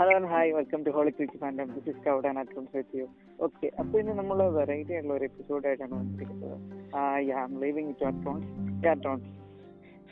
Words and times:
Hello 0.00 0.12
hi 0.32 0.50
welcome 0.56 0.80
to 0.84 0.90
holy 0.96 1.10
ക്രിച്ച് 1.16 1.38
fandom 1.40 1.66
this 1.72 1.88
is 1.90 1.98
കൗഡ് 2.04 2.26
and 2.28 2.40
accounts 2.42 2.72
with 2.76 2.98
you 2.98 3.06
okay 3.38 3.66
അപ്പോൾ 3.80 3.96
ഇന്ന് 4.02 4.14
നമ്മൾ 4.20 4.38
variety 4.56 4.92
ആയിട്ടുള്ള 4.94 5.14
ഒരു 5.16 5.26
എപ്പിസോഡ് 5.28 5.66
ആയിട്ടാണ് 5.68 5.94
വന്നിരിക്കുന്നത്. 5.98 6.54
I 7.18 7.24
am 7.40 7.52
leaving 7.64 7.92
to 8.00 8.06
accounts 8.12 8.88
accounts 8.94 9.28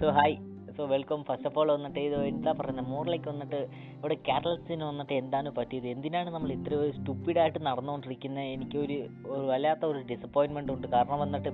so 0.01 0.11
hi 0.19 0.37
so 0.77 0.85
welcome 0.93 1.23
first 1.29 1.49
of 1.51 1.59
all 1.61 1.71
വന്നിട്ട് 1.75 2.01
ഇത് 2.09 2.17
എന്താ 2.33 2.53
പറയുന്നത് 2.59 2.89
മോറിലേക്ക് 2.95 3.29
വന്നിട്ട് 3.33 3.61
ഇവിടെ 3.99 4.17
കേരളത്തിന് 4.29 4.85
വന്നിട്ട് 4.91 5.15
എന്താണ് 5.23 5.53
പറ്റിയത്? 5.59 5.89
എന്തിനാണ് 5.95 6.31
നമ്മൾ 6.37 6.53
ഇത്ര 6.59 6.83
സ്റ്റുപ്പിഡായിട്ട് 6.99 7.61
നടന്നുകൊണ്ടിരിക്കുന്നത് 7.71 8.53
എനിക്കൊരു 8.57 8.99
ഒരു 9.33 9.45
വല്ലാത്ത 9.53 9.85
ഒരു 9.93 10.03
ഡിസപ്പോയിൻമെന്റ് 10.13 10.75
ഉണ്ട്. 10.77 10.89
കാരണം 10.97 11.21
വന്നിട്ട് 11.27 11.53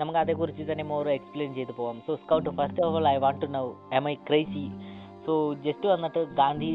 നമുക്ക് 0.00 0.18
അതേക്കുറിച്ച് 0.20 0.64
തന്നെ 0.68 0.84
മോർ 0.92 1.08
എക്സ്പ്ലെയിൻ 1.16 1.50
ചെയ്ത് 1.58 1.72
പോകാം 1.80 1.98
so 2.06 2.12
scout 2.22 2.50
first 2.60 2.80
of 2.86 2.96
all 3.00 3.06
I 3.14 3.18
want 3.24 3.40
to 3.44 3.48
know 3.56 3.62
am 3.98 4.06
I 4.12 4.14
crazy 4.28 4.64
so 5.26 5.32
just 5.66 5.86
വന്നിട്ട് 5.94 6.20
ഗാന്ധി 6.40 6.70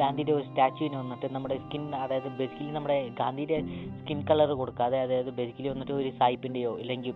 ഗാന്ധിയുടെ 0.00 0.32
ഒരു 0.38 0.46
സ്റ്റാച്യുവിന് 0.48 0.98
വന്നിട്ട് 1.02 1.26
നമ്മുടെ 1.34 1.56
സ്കിൻ 1.64 1.84
അതായത് 2.04 2.28
ബേസിക്കലി 2.40 2.72
നമ്മുടെ 2.78 2.98
ഗാന്ധിയുടെ 3.20 3.58
സ്കിൻ 4.00 4.20
കളർ 4.30 4.52
കൊടുക്കാതെ 4.62 4.98
അതായത് 5.04 5.30
ബേസിക്കലി 5.38 5.70
വന്നിട്ട് 5.74 5.94
ഒരു 6.02 6.12
സായിപ്പിന്റെയോ 6.20 6.74
ഇല്ലെങ്കിൽ 6.84 7.14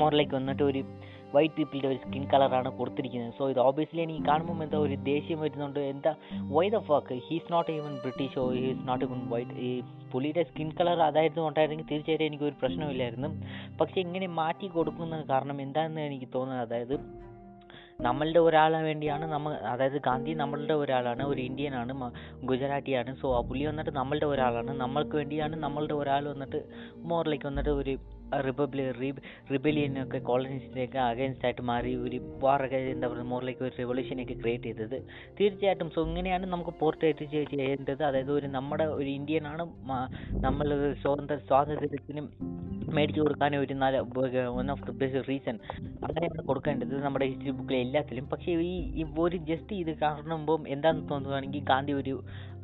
മോറിലേക്ക് 0.00 0.34
വന്നിട്ട് 0.38 0.64
ഒരു 0.70 0.80
വൈറ്റ് 1.34 1.54
പീപ്പിളിന്റെ 1.56 1.88
ഒരു 1.92 1.98
സ്കിൻ 2.04 2.22
കളറാണ് 2.32 2.70
കൊടുത്തിരിക്കുന്നത്. 2.78 3.32
സോ 3.38 3.44
ഇത് 3.52 3.60
ഓബിയസ്ലി 3.66 4.00
എനിക്ക് 4.04 4.22
കാണുമ്പോൾ 4.28 4.62
എന്താ 4.64 4.78
ഒരു 4.86 4.96
ദേഷ്യം 5.08 5.38
വരുന്നുണ്ട്. 5.44 5.80
എന്താ 5.92 6.12
why 6.56 6.64
the 6.74 6.78
fuck 6.88 7.16
he's 7.26 7.50
not 7.54 7.70
even 7.76 7.92
British 8.04 8.44
he's 8.64 8.84
not 8.90 9.04
even 9.06 9.20
white 9.32 9.56
ഈ 9.68 9.70
പുലിയുടെ 10.12 10.42
സ്കിൻ 10.50 10.68
കളർ 10.78 11.00
അതായിരുന്നു 11.08 11.44
കൊണ്ടായിരുന്നെങ്കിൽ 11.46 11.88
തീർച്ചയായിട്ടും 11.92 12.26
എനിക്കൊരു 12.28 12.56
പ്രശ്നമില്ലായിരുന്നു. 12.62 13.30
പക്ഷേ 13.80 13.98
ഇങ്ങനെ 14.06 14.28
മാറ്റി 14.40 14.68
കൊടുക്കുന്ന 14.76 15.22
കാരണം 15.32 15.60
എന്താണെന്ന് 15.66 16.04
എനിക്ക് 16.10 16.28
തോന്നുന്നത് 16.36 16.64
അതായത് 16.66 16.96
നമ്മളുടെ 18.00 18.38
ഒരാളെ 18.38 18.78
വേണ്ടിയാണ് 18.82 19.24
നമ്മൾ 19.26 19.52
അതായത് 19.72 19.98
ഗാന്ധി 20.06 20.32
നമ്മളുടെ 20.40 20.74
ഒരാളാണ് 20.74 21.22
ഒരു 21.22 21.40
ഇന്ത്യനാണ് 21.40 21.92
ഗുജറാത്തിയാണ്. 22.50 23.10
സോ 23.22 23.28
ആ 23.38 23.40
പുള്ളി 23.48 23.64
വന്നിട്ട് 23.66 23.92
നമ്മളുടെ 24.00 24.26
ഒരാളാണ്. 24.26 24.72
നമ്മൾക്ക് 24.82 25.16
വേണ്ടിയാണ് 25.20 25.56
നമ്മളുടെ 25.56 25.94
ഒരാൾ 25.94 26.24
വന്നിട്ട് 26.32 26.60
മോറിലേക്ക് 27.10 27.46
വന്നിട്ട് 27.46 27.70
ഒരു 27.80 27.94
റിപ്പബ്ലിക് 28.46 29.20
റിബലിയനൊക്കെ 29.52 30.18
കോളനീസിലേക്ക് 30.28 30.98
അഗേൻസ്റ്റ് 31.10 31.46
ആയിട്ട് 31.48 31.64
മാറി 31.70 31.92
ഒരു 32.04 32.18
വാറൊക്കെ 32.44 32.78
എന്താ 32.94 33.06
പറയുക 33.12 33.28
മോറിലേക്ക് 33.32 33.64
ഒരു 33.68 33.74
റെവല്യൂഷനൊക്കെ 33.82 34.36
ക്രിയേറ്റ് 34.42 34.68
ചെയ്തത്. 34.70 34.98
തീർച്ചയായിട്ടും 35.40 35.90
സോ 35.96 36.02
ഇങ്ങനെയാണ് 36.08 36.46
നമുക്ക് 36.54 36.74
പോർട്രേറ്റ് 36.82 37.26
ചെയ്യേണ്ടത്. 37.32 38.02
അതായത് 38.10 38.32
ഒരു 38.38 38.50
നമ്മുടെ 38.56 38.86
ഒരു 38.98 39.10
ഇന്ത്യനാണ് 39.18 39.64
നമ്മൾ 40.46 40.68
സ്വതന്ത്ര 41.02 41.38
സ്വാതന്ത്ര്യത്തിനും 41.50 42.28
മേടിച്ചു 42.96 43.20
കൊടുക്കാൻ 43.20 43.52
ഒരു 43.56 43.74
നല്ല 43.82 44.00
one 44.56 44.66
of 44.74 44.84
the 44.88 44.92
best 45.00 45.22
reason 45.28 45.56
അങ്ങനെയാണ് 46.06 46.42
കൊടുക്കേണ്ടത് 46.50 46.94
നമ്മുടെ 47.04 47.26
ഹിസ്റ്ററി 47.30 47.54
ബുക്കിലെ 47.60 47.78
എല്ലാത്തിലും. 47.86 48.26
പക്ഷേ 48.32 48.52
ഈ 49.00 49.04
ഒരു 49.24 49.38
ജസ്റ്റ് 49.50 49.76
ഇത് 49.82 49.92
കാണുമ്പം 50.04 50.62
എന്താണെന്ന് 50.74 51.08
തോന്നുകയാണെങ്കിൽ 51.12 51.64
ഗാന്ധി 51.72 51.94
ഒരു 52.00 52.14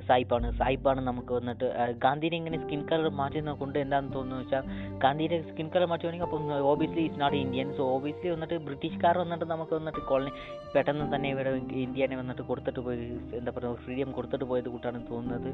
സായിപ്പാണ്. 0.09 0.47
സായിപ്പാണ് 0.61 1.01
നമുക്ക് 1.09 1.33
വന്നിട്ട് 1.39 1.67
ഗാന്ധിനെ 2.05 2.37
ഇങ്ങനെ 2.41 2.59
സ്കിൻ 2.63 2.81
കളർ 2.91 3.11
മാറ്റുന്നത് 3.21 3.59
കൊണ്ട് 3.63 3.77
എന്താണെന്ന് 3.83 4.15
തോന്നുന്നു 4.17 4.43
വെച്ചാൽ 4.43 4.65
ഗാന്ധിയുടെ 5.05 5.39
സ്കിൻ 5.53 5.69
കളർ 5.75 5.89
മാറ്റുവാണെങ്കിൽ 5.93 6.27
അപ്പം 6.27 6.51
obviously 6.73 7.03
it's 7.07 7.21
not 7.23 7.37
Indian 7.45 7.69
so 7.79 7.85
obviously 7.97 8.31
വന്നിട്ട് 8.35 8.59
ബ്രിട്ടീഷുകാർ 8.69 9.15
വന്നിട്ട് 9.23 9.47
നമുക്ക് 9.53 9.75
വന്നിട്ട് 9.79 10.03
കോളനി 10.11 10.33
പെട്ടെന്ന് 10.75 11.07
തന്നെ 11.15 11.31
ഇവിടെ 11.35 11.51
ഇന്ത്യനെ 11.87 12.17
വന്നിട്ട് 12.23 12.45
കൊടുത്തിട്ട് 12.51 12.81
പോയി 12.87 13.07
എന്താ 13.39 13.53
പറയുക 13.57 13.81
ഫ്രീഡം 13.85 14.13
കൊടുത്തിട്ട് 14.19 14.47
പോയത് 14.53 14.69
കൂട്ടാണ് 14.75 15.01
തോന്നുന്നത്. 15.11 15.51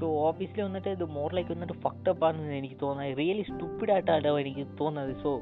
സോ 0.00 0.06
ഓബിയസ്ലി 0.26 0.62
വന്നിട്ട് 0.68 0.90
ഇത് 0.96 1.04
മോർ 1.18 1.30
ലൈക്ക് 1.38 1.52
വന്നിട്ട് 1.54 1.76
ഫക്ടപ്പ് 1.86 2.24
ആണെന്ന് 2.28 2.56
എനിക്ക് 2.60 2.78
തോന്നുന്നത്. 2.84 3.16
റിയലി 3.22 3.44
സ്റ്റുപ്പിഡ് 3.50 3.92
ആയിട്ടാണ് 3.96 4.36
എനിക്ക് 4.44 4.66
തോന്നുന്നത്. 4.82 5.14
So 5.24 5.32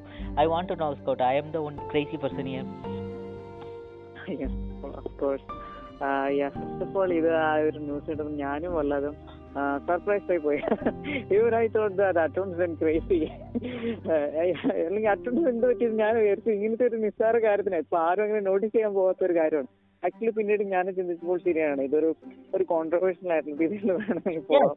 I 0.43 0.47
want 0.55 0.73
to 0.73 0.79
know 0.85 0.91
scout 1.01 1.25
I 1.33 1.35
am 1.43 1.51
the 1.57 1.65
one 1.67 1.77
crazy 1.93 2.19
person 2.25 2.49
here 2.55 2.65
first 6.53 6.85
of 6.87 6.97
all 7.01 7.11
ഇത് 7.21 7.31
ആ 7.45 7.53
ഒരു 7.69 7.79
ന്യൂസ് 7.87 8.07
കിട്ടുമ്പോൾ 8.11 8.35
ഞാനും 8.43 8.73
വല്ലതും 8.79 9.15
സർപ്രൈസ് 9.89 10.31
ആയി 10.31 10.39
പോയി. 10.39 10.61
ഇവരായി 11.35 11.69
തോട്ട് 11.69 11.97
ദാറ്റ് 11.97 12.19
അറ്റോൺസ് 12.19 12.61
ആൻഡ് 12.61 12.79
ക്രേസി. 12.79 13.19
അല്ലെങ്കിൽ 14.85 15.09
അറ്റോൺസ് 15.09 15.49
എന്ത് 15.49 15.67
പറ്റിയത് 15.67 15.99
ഞാൻ 15.99 16.15
വിചാരിച്ചു. 16.17 16.51
ഇങ്ങനത്തെ 16.51 16.87
ഒരു 16.87 16.97
നിസ്സാര 16.97 17.39
കാര്യത്തിന്. 17.39 17.77
ഇപ്പൊ 17.77 17.99
ആരും 17.99 18.23
അങ്ങനെ 18.23 18.41
നോട്ടീസ് 18.41 18.75
ചെയ്യാൻ 18.75 18.95
പോകാത്ത 18.95 19.25
ഒരു 19.25 19.37
കാര്യമാണ്. 19.39 19.67
ആക്ച്വലി 20.07 20.33
പിന്നീട് 20.37 20.63
ഞാൻ 20.73 20.87
ചിന്തിച്ചപ്പോൾ 20.97 21.39
ശരിയാണ്. 21.47 21.81
ഇതൊരു 21.89 22.11
ഒരു 22.57 22.65
കോൺട്രവേഴ്ഷ്യൽ 22.73 23.31
ആയിട്ടുള്ള 23.35 23.57
രീതിയിൽ 23.63 23.91
വേണമെങ്കിൽ 24.01 24.45
പോകാം 24.51 24.75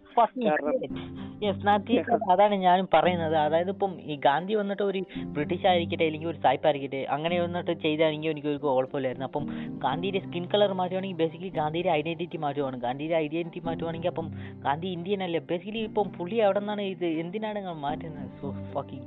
അതാണ് 2.33 2.55
ഞാനും 2.65 2.87
പറയുന്നത്. 2.95 3.35
അതായത് 3.43 3.71
ഇപ്പം 3.75 3.91
ഈ 4.11 4.15
ഗാന്ധി 4.25 4.53
വന്നിട്ട് 4.61 4.83
ഒരു 4.89 4.99
ബ്രിട്ടീഷ് 5.35 5.67
ആയിരിക്കട്ടെ 5.71 6.05
അല്ലെങ്കിൽ 6.07 6.29
ഒരു 6.33 6.39
സായിപ്പ് 6.43 6.67
ആയിരിക്കട്ടെ 6.69 7.01
അങ്ങനെ 7.15 7.37
വന്നിട്ട് 7.45 7.73
ചെയ്താണെങ്കിൽ 7.85 8.31
എനിക്ക് 8.33 8.49
ഒരു 8.53 8.59
കുഴപ്പമില്ലായിരുന്നു. 8.65 9.27
അപ്പം 9.29 9.45
ഗാന്ധിയുടെ 9.85 10.21
സ്കിൻ 10.25 10.45
കളർ 10.53 10.73
മാറ്റുവാണെങ്കിൽ 10.81 11.19
ബേസിക്കലി 11.23 11.51
ഗാന്ധിയുടെ 11.61 11.91
ഐഡന്റിറ്റി 11.99 12.39
മാറ്റുവാണ്. 12.45 12.77
ഗാന്ധിയുടെ 12.85 13.17
ഐഡന്റിറ്റി 13.23 13.63
മാറ്റുവാണെങ്കിൽ 13.69 14.11
അപ്പം 14.13 14.29
ഗാന്ധി 14.67 14.89
ഇന്ത്യൻ 14.97 15.23
അല്ലേ? 15.27 15.41
ബേസിക്കലി 15.51 15.83
ഇപ്പം 15.89 16.09
പുള്ളി 16.17 16.37
എവിടെ 16.45 16.61
നിന്നാണ് 16.63 16.85
ഇത് 16.95 17.07
എന്തിനാണ് 17.23 17.57
നിങ്ങൾ 17.59 17.77
മാറ്റുന്നത്? 17.87 18.29
സോ 18.41 18.47
ഫക്കി 18.75 18.99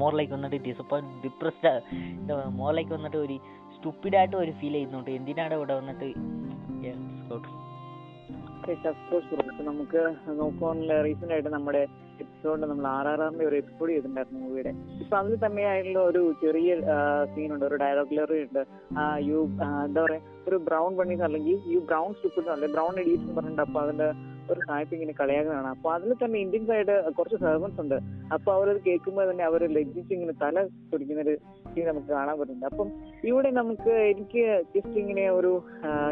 മോർ 0.00 0.12
ലൈക്ക് 0.18 0.32
വന്നിട്ട് 0.34 0.58
ഡിസപ്പോയിന്റ് 0.66 1.10
ഡിപ്രസ്ഡ് 1.24 1.72
മോർ 2.60 2.70
ലൈക്ക് 2.76 2.92
വന്നിട്ട് 2.96 3.18
ഒരു 3.24 3.36
സ്റ്റുപ്പിഡായിട്ട് 3.78 4.36
ഒരു 4.36 4.52
ഫീൽ 4.52 4.72
ചെയ്യുന്നുണ്ട്. 4.72 5.10
എന്തിനാണ് 5.10 5.54
ഇവിടെ 5.54 5.74
വന്നിട്ട് 5.76 6.08
നമുക്ക് 9.64 10.00
നോക്കുവാണെങ്കിൽ 10.38 10.92
റീസെന്റ് 11.02 11.34
ആയിട്ട് 11.34 11.48
നമ്മുടെ 11.48 11.82
എപ്പിസോഡിൽ 12.20 12.64
നമ്മൾ 12.64 12.86
ആർ 12.88 13.06
ആർ 13.08 13.20
ആറിന്റെ 13.22 13.44
ഒരു 13.46 13.56
എപ്പിസോഡ് 13.56 13.90
ചെയ്തിട്ടുണ്ടായിരുന്നു 13.90 14.40
മൂവിയുടെ 14.40 14.72
ഇപ്പൊ 15.00 15.14
അതിൽ 15.16 15.34
തന്നെ 15.44 15.62
ആയിട്ടുള്ള 15.64 16.00
ഒരു 16.08 16.22
ചെറിയ 16.42 16.70
സീൻ 17.34 17.52
ഉണ്ട് 17.54 17.64
ഒരു 17.64 17.76
ഡയലോഗ് 17.76 18.16
ലെറി 18.18 18.38
ഉണ്ട്. 18.42 18.62
ആ, 18.96 19.18
യു 19.28 19.38
എന്താ 19.84 20.00
പറയാ 20.02 20.20
ഒരു 20.48 20.56
ബ്രൗൺ 20.66 20.96
പണീസ് 20.96 21.22
അല്ലെങ്കിൽ 21.22 21.58
യു 21.72 21.80
ബ്രൗൺ 21.88 22.10
സ്റ്റുപ്പിഡ് 22.14 22.50
അല്ലെ 22.50 22.68
ബ്രൗൺ 22.68 22.94
എഡീസ് 23.00 23.22
പറഞ്ഞിട്ടുണ്ട് 23.28 23.38
പറഞ്ഞിട്ട് 23.38 23.62
അപ്പൊ 23.66 23.80
അതിന്റെ 23.80 24.08
ഒരു 24.54 24.60
സായിപ്പ് 24.68 24.94
ഇങ്ങനെ 24.96 25.14
കളിയാക്കുന്നതാണ്. 25.20 25.68
അപ്പൊ 25.76 25.88
അതിൽ 25.96 26.10
തന്നെ 26.22 26.38
ഇന്ത്യൻ 26.44 26.64
സൈഡ് 26.70 26.94
കുറച്ച് 27.18 27.38
സെർവൻസ് 27.44 27.80
ഉണ്ട്. 27.84 27.98
അപ്പൊ 28.36 28.52
അവരത് 28.56 28.80
കേൾക്കുമ്പോൾ 28.86 29.26
തന്നെ 29.30 29.44
അവർ 29.50 29.62
ലജ്ജിച്ച് 29.76 30.12
ഇങ്ങനെ 30.16 30.34
തല 30.42 30.66
പിടിക്കുന്ന 30.92 31.22
ഒരു 31.26 31.34
സീൻ 31.72 31.86
നമുക്ക് 31.90 32.10
കാണാൻ 32.16 32.34
പറ്റുന്നുണ്ട്. 32.40 32.68
അപ്പം 32.72 32.90
ഇവിടെ 33.30 33.50
നമുക്ക് 33.60 33.94
എനിക്ക് 34.12 34.42
ജസ്റ്റ് 34.76 34.96
ഇങ്ങനെ 35.04 35.26
ഒരു 35.38 35.52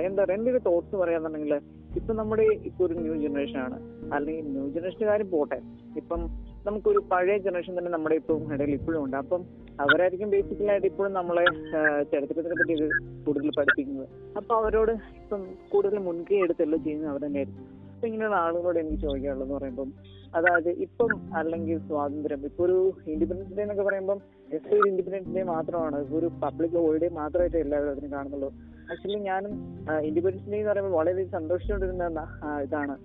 എന്താ 0.08 0.20
പറയുക 0.22 0.38
എന്റെ 0.38 0.52
ഒരു 0.54 0.62
തോട്ട്സ് 0.68 0.96
പറയാന്നുണ്ടെങ്കിൽ 1.02 1.54
ഇപ്പൊ 1.98 2.12
നമ്മുടെ 2.14 2.44
ഇപ്പൊ 2.68 2.80
ഒരു 2.86 2.94
ന്യൂ 3.02 3.14
ജനറേഷൻ 3.22 3.58
ആണ്. 3.66 3.76
അല്ലെങ്കിൽ 4.14 4.48
ന്യൂ 4.54 4.64
ജനറേഷന്റെ 4.74 5.06
കാര്യം 5.10 5.28
പോട്ടെ. 5.30 5.58
ഇപ്പം 6.00 6.20
നമുക്കൊരു 6.66 7.00
പഴയ 7.12 7.36
ജനറേഷൻ 7.46 7.74
തന്നെ 7.78 7.90
നമ്മുടെ 7.94 8.16
ഇപ്പം 8.20 8.52
ഇടയിൽ 8.54 8.72
ഇപ്പോഴും 8.78 9.00
ഉണ്ട്. 9.04 9.16
അപ്പം 9.22 9.42
അവരായിരിക്കും 9.84 10.28
ബേസിക്കലായിട്ട് 10.34 10.86
ഇപ്പോഴും 10.90 11.12
നമ്മളെ 11.12 11.44
ചരിത്രത്തിനെ 12.12 12.56
പറ്റി 12.60 12.74
കൂടുതൽ 13.26 13.50
പഠിപ്പിക്കുന്നത്. 13.58 14.08
അപ്പൊ 14.38 14.52
അവരോട് 14.60 14.92
ഇപ്പം 15.22 15.42
കൂടുതൽ 15.72 15.98
മുൻകൈ 16.08 16.38
എടുത്തല്ലോ 16.46 16.78
ചെയ്യുന്നത് 16.86 17.10
അവർ 17.12 17.22
തന്നെയായിരിക്കും. 17.26 17.66
ഇങ്ങനെയുള്ള 18.04 18.36
ആളുകളോട് 18.36 18.78
എനിക്ക് 18.78 19.02
ചോദിക്കാനുള്ളത് 19.02 19.46
എന്ന് 19.46 19.54
പറയുമ്പോൾ 19.54 19.88
അതായത് 20.36 20.68
ഇപ്പം 20.68 21.34
അല്ലെങ്കിൽ 21.34 21.78
സ്വാതന്ത്ര്യം 21.78 22.44
ഇപ്പൊ 22.44 22.64
ഒരു 22.64 22.92
ഇൻഡിപെൻഡൻസ് 23.06 23.56
ഡേ 23.56 23.62
എന്നൊക്കെ 23.62 23.82
പറയുമ്പം 23.82 24.20
ജസ്റ്റ് 24.52 24.74
ഒരു 24.74 24.88
ഇൻഡിപെൻഡൻസ് 24.88 25.36
ഡേ 25.36 25.42
മാത്രമാണ് 25.42 26.06
ഒരു 26.14 26.30
പബ്ലിക് 26.42 26.76
ഹോളിഡേ 26.76 27.08
മാത്രമായിട്ട് 27.08 27.56
എല്ലാവരും 27.56 27.90
അതിന് 27.90 28.12
കാണുന്നുള്ളൂ. 28.12 28.52
ആക്ച്വലി 28.92 29.18
ഞാനും 29.18 29.52
ഇൻഡിപെൻഡൻസ് 30.08 30.50
ഡേ 30.50 30.58
എന്ന് 30.58 30.70
പറയുമ്പോൾ 30.70 30.96
വളരെ 30.98 31.24
സന്തോഷിച്ചുകൊണ്ടിരുന്ന 31.24 32.26
ഇതാണ്. 32.62 32.96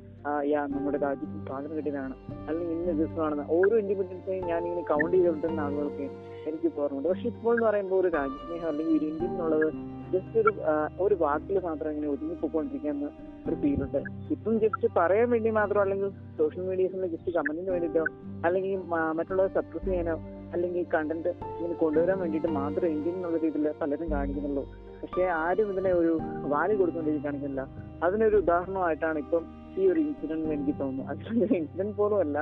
യാ 0.45 0.65
നമ്മുടെ 0.65 0.97
രാജ്യത്ത് 0.97 1.47
സ്വാതന്ത്ര്യം 1.47 1.77
കിട്ടിയതാണ്. 1.77 2.15
അല്ലെങ്കിൽ 2.47 2.73
ഇന്ന 2.73 2.91
ദിവസമാണെന്ന് 2.91 3.43
ഓരോ 3.49 3.77
ഇൻഡിപെൻഡൻസ് 3.77 4.27
ഡേയും 4.27 4.45
ഞാൻ 4.47 4.65
ഇങ്ങനെ 4.65 4.81
കൗണ്ട് 4.81 5.17
ചെയ്തുകൊണ്ടിരുന്ന 5.17 5.59
ആളുകൾക്ക് 5.59 6.05
എനിക്ക് 6.47 6.81
ഓർമ്മയുണ്ട് 6.81 7.09
പക്ഷെ 7.09 7.27
ഇപ്പോൾ 7.27 7.53
എന്ന് 7.55 7.65
പറയുമ്പോൾ 7.67 8.01
ഒരു 8.01 8.07
രാജ്യസ്നേഹം 8.07 8.67
അല്ലെങ്കിൽ 8.67 8.97
ഒരു 8.97 9.05
ഇന്ത്യ 9.05 9.25
എന്നുള്ളത് 9.25 9.67
ജസ്റ്റ് 10.13 10.39
ഒരു 10.39 10.53
ഒരു 10.99 11.15
വാക്കിൽ 11.15 11.59
മാത്രം 11.59 11.91
ഇങ്ങനെ 11.91 12.09
ഒതുങ്ങിപ്പോയിക്കൊണ്ടിരിക്കുന്ന 12.11 13.09
ഒരു 13.47 13.55
ഫീലുണ്ട് 13.61 13.97
ഇപ്പം 14.33 14.55
ജസ്റ്റ് 14.63 14.87
പറയാൻ 14.97 15.27
വേണ്ടി 15.33 15.49
മാത്രം 15.49 15.81
അല്ലെങ്കിൽ 15.81 16.09
സോഷ്യൽ 16.37 16.63
മീഡിയസിൽ 16.69 17.05
ജസ്റ്റ് 17.13 17.31
കമന്റിന് 17.37 17.71
വേണ്ടിയിട്ടോ 17.75 18.03
അല്ലെങ്കിൽ 18.45 18.73
മറ്റുള്ളവരെ 19.19 19.53
സപ്രസ് 19.57 19.85
ചെയ്യാനോ 19.85 20.15
അല്ലെങ്കിൽ 20.53 20.83
കണ്ടന്റ് 20.93 21.31
ഇങ്ങനെ 21.57 21.75
കൊണ്ടുവരാൻ 21.83 22.17
വേണ്ടിയിട്ട് 22.19 22.47
മാത്രം 22.59 22.87
ഇന്ത്യൻ 22.87 23.15
എന്നുള്ള 23.15 23.37
രീതിയിൽ 23.43 23.67
പലരും 23.81 24.07
കാണിക്കുന്നുള്ളൂ. 24.11 24.63
പക്ഷേ 25.01 25.23
ആരും 25.43 25.69
ഇതിനെ 25.73 25.91
ഒരു 25.91 26.11
വാല്യൂ 26.53 26.75
കൊടുക്കേണ്ടി 26.77 27.11
കാണിക്കുന്നില്ല 27.25 27.63
അതിനൊരു 28.03 28.37
ഉദാഹരണമായിട്ടാണ് 28.43 29.19
ഇപ്പം 29.19 29.43
ഈ 29.77 29.85
ഒരു 29.91 29.99
ഇൻസിഡന്റ് 29.99 30.53
എനിക്ക് 30.55 30.75
തോന്നുന്നു 30.79 31.11
അതിലൊരു 31.11 31.53
ഇൻസിഡന്റ് 31.61 31.95
പോലും 32.01 32.19
അല്ല. 32.25 32.37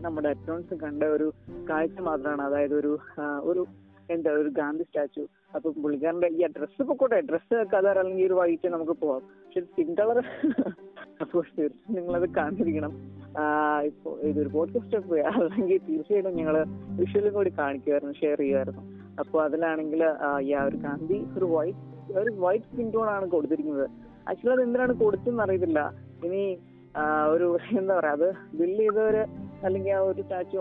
നമ്മുടെ 0.00 0.28
അറ്റോൺസ് 0.34 0.74
കണ്ട 0.84 1.02
ഒരു 1.16 1.26
കാഴ്ച 1.70 1.96
മാത്രമാണ്. 2.00 2.42
അതായത് 2.48 2.74
ഒരു 2.74 2.92
ഒരു 3.50 3.62
എന്താ 4.10 4.30
ഒരു 4.42 4.50
ഗാന്ധി 4.60 4.84
സ്റ്റാച്ചു 4.88 5.24
അപ്പൊ 5.54 5.68
പുള്ളിക്കാരന്റെ 5.82 6.28
ഈ 6.36 6.46
ഡ്രസ്സ് 6.56 6.82
പൊക്കോട്ടെ 6.88 7.18
ഡ്രസ്സ് 7.20 7.56
കളർ 7.72 7.96
അല്ലെങ്കിൽ 7.98 8.26
ഒരു 8.26 8.36
വൈറ്റ് 8.40 8.68
നമുക്ക് 8.74 8.94
പോവാം. 9.02 9.22
പക്ഷെ 9.44 9.60
സ്കിൻ 9.60 9.88
കളർ 10.00 10.18
അപ്പോൾ 11.22 11.42
തീർച്ചയായും 11.56 11.74
നിങ്ങളത് 11.96 12.26
കാണിച്ചിരിക്കണം 12.36 12.92
ഇപ്പൊ 13.88 14.10
ഇതൊരു 14.28 14.48
പോഡ്കാസ്റ്റ് 14.48 14.96
അല്ലെങ്കിൽ 15.32 15.78
തീർച്ചയായിട്ടും 15.88 16.38
ഞങ്ങൾ 16.40 16.56
വിഷ്വലും 17.00 17.34
കൂടി 17.34 17.52
കാണിക്കുമായിരുന്നു 17.58 18.14
ഷെയർ 18.22 18.38
ചെയ്യുമായിരുന്നു 18.38 18.84
അപ്പൊ 19.20 19.36
അതിലാണെങ്കിൽ 19.46 20.02
ആ 20.04 20.30
ഒരു 20.68 20.78
ഗാന്ധി 20.86 21.18
ഒരു 21.38 21.48
വൈറ്റ് 21.56 21.78
ഒരു 22.20 22.30
വൈറ്റ് 22.44 22.68
സ്കിൻ 22.70 22.88
ടോൺ 22.94 23.08
ആണ് 23.16 23.26
കൊടുത്തിരിക്കുന്നത്. 23.30 23.86
ആക്ച്വലി 24.28 24.54
അത് 24.54 24.62
എന്തിനാണ് 24.66 24.94
കൊടുത്തെന്ന് 25.02 25.42
അറിയത്തില്ല. 25.42 25.80
ഇനി 26.26 26.42
ഒരു 27.34 27.46
എന്താ 27.80 27.94
പറയാ 27.98 28.14
അത് 28.18 28.28
ബില്ല് 28.58 28.80
ചെയ്തവര് 28.80 29.22
അല്ലെങ്കിൽ 29.66 29.92
ആ 29.96 30.00
ഒരു 30.10 30.22
സ്റ്റാച്ചു 30.26 30.58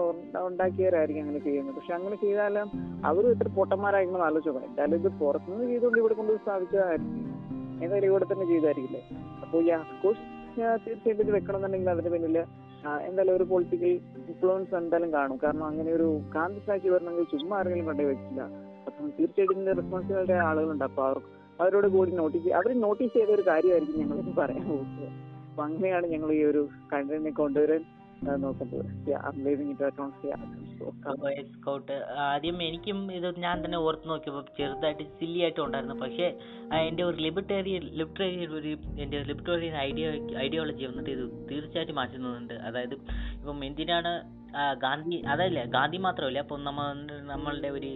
ഉണ്ടാക്കിയവരായിരിക്കും 0.50 1.24
അങ്ങനെ 1.24 1.42
ചെയ്യുന്നത്. 1.48 1.76
പക്ഷെ 1.78 1.94
അങ്ങനെ 1.98 2.16
ചെയ്താലും 2.24 2.70
അവരും 3.10 3.30
ഇത്ര 3.36 3.50
പൊട്ടന്മാരായിരിക്കണം 3.58 4.26
ആലോചിച്ചു 4.28 4.62
എന്തായാലും 4.70 4.98
ഇത് 5.02 5.10
പുറത്തുനിന്ന് 5.22 5.68
ചെയ്തുകൊണ്ട് 5.72 6.00
ഇവിടെ 6.04 6.16
കൊണ്ട് 6.20 6.34
സ്ഥാപിച്ചതായിരിക്കും. 6.46 7.26
എന്തായാലും 7.84 8.08
ഇവിടെ 8.12 8.26
തന്നെ 8.32 8.46
ചെയ്തായിരിക്കില്ലേ? 8.54 9.04
അപ്പോൾ 9.44 9.60
ഈ 9.68 9.70
കോഴ്സ് 10.02 10.26
തീർച്ചയായിട്ടും 10.56 11.22
ഇത് 11.26 11.32
വെക്കണമെന്നുണ്ടെങ്കിൽ 11.38 11.92
അതിന്റെ 11.94 12.12
പിന്നിൽ 12.14 12.38
എന്തായാലും 13.08 13.34
ഒരു 13.38 13.46
പൊളിറ്റിക്കൽ 13.52 13.94
ഇൻഫ്ലുവൻസ് 14.30 14.74
എന്തായാലും 14.80 15.10
കാണും. 15.16 15.38
കാരണം 15.44 15.66
അങ്ങനെ 15.70 15.90
ഒരു 15.98 16.08
കാന്തി 16.36 16.60
സ്റ്റാച്യു 16.64 16.92
വരണമെങ്കിൽ 16.94 17.28
ചുമ്മാ 17.34 17.56
ആരെങ്കിലും 17.60 17.88
കണ്ടേ 17.90 18.06
വെച്ചില്ല. 18.10 18.42
അപ്പം 18.88 19.08
തീർച്ചയായിട്ടും 19.18 19.56
ഇതിന്റെ 19.56 19.76
റെസ്പോൺസിബിലിറ്റി 19.80 20.38
ആളുകളുണ്ട്. 20.50 20.86
അപ്പൊ 20.90 21.04
അവർ 21.08 21.20
അവരോട് 21.62 21.88
കൂടി 21.96 22.12
നോട്ടീസ് 22.20 22.52
അവർ 22.60 22.70
നോട്ടീസ് 22.86 23.14
ചെയ്ത 23.18 23.32
ഒരു 23.38 23.46
കാര്യമായിരിക്കും 23.52 24.00
ഞങ്ങൾ 24.02 24.36
പറയാൻ 24.42 24.64
പോകുന്നത്. 24.70 25.08
അപ്പൊ 25.50 25.64
അങ്ങനെയാണ് 25.68 26.06
ഞങ്ങൾ 26.14 26.30
ഈ 26.40 26.42
ഒരു 26.52 26.62
കണ്ടന്റിനെ 26.92 27.34
കൊണ്ടുവരാൻ 27.42 27.82
സ്കൗട്ട് 31.54 31.96
ആദ്യം 32.26 32.58
എനിക്കും 32.68 32.98
ഇത് 33.18 33.28
ഞാൻ 33.46 33.56
തന്നെ 33.66 33.78
ഓർത്ത് 33.86 34.10
നോക്കിയപ്പോൾ 34.10 34.44
ചെറുതായിട്ട് 34.58 35.06
സില്ലി 35.20 35.40
ആയിട്ട് 35.46 35.62
ഉണ്ടായിരുന്നു. 35.66 35.96
പക്ഷേ 36.04 36.28
എന്റെ 36.88 37.04
ഒരു 37.10 37.18
ലിബർട്ടേറിയൻ 37.26 37.86
ലിബർട്ടേറിയൻ 38.00 38.52
ഒരു 38.60 38.72
എന്റെ 39.04 39.20
ലിബർട്ടേറിയൻ 39.30 39.78
ഐഡിയ 39.88 40.10
ഐഡിയോളജി 40.46 40.86
വന്നിട്ട് 40.90 41.12
ഇത് 41.18 41.24
തീർച്ചയായിട്ടും 41.52 41.98
മാറ്റുന്നുണ്ട്. 42.02 42.56
അതായത് 42.70 42.96
ഇപ്പം 43.40 43.64
എന്തിനാണ് 43.70 44.14
ഗാന്ധി 44.84 45.18
അതല്ല 45.32 45.64
ഗാന്ധി 45.74 45.98
മാത്രമല്ല 46.06 46.40
ഇപ്പം 46.46 46.62
നമ്മ 46.68 46.82
നമ്മളുടെ 47.32 47.70
ഒരു 47.78 47.92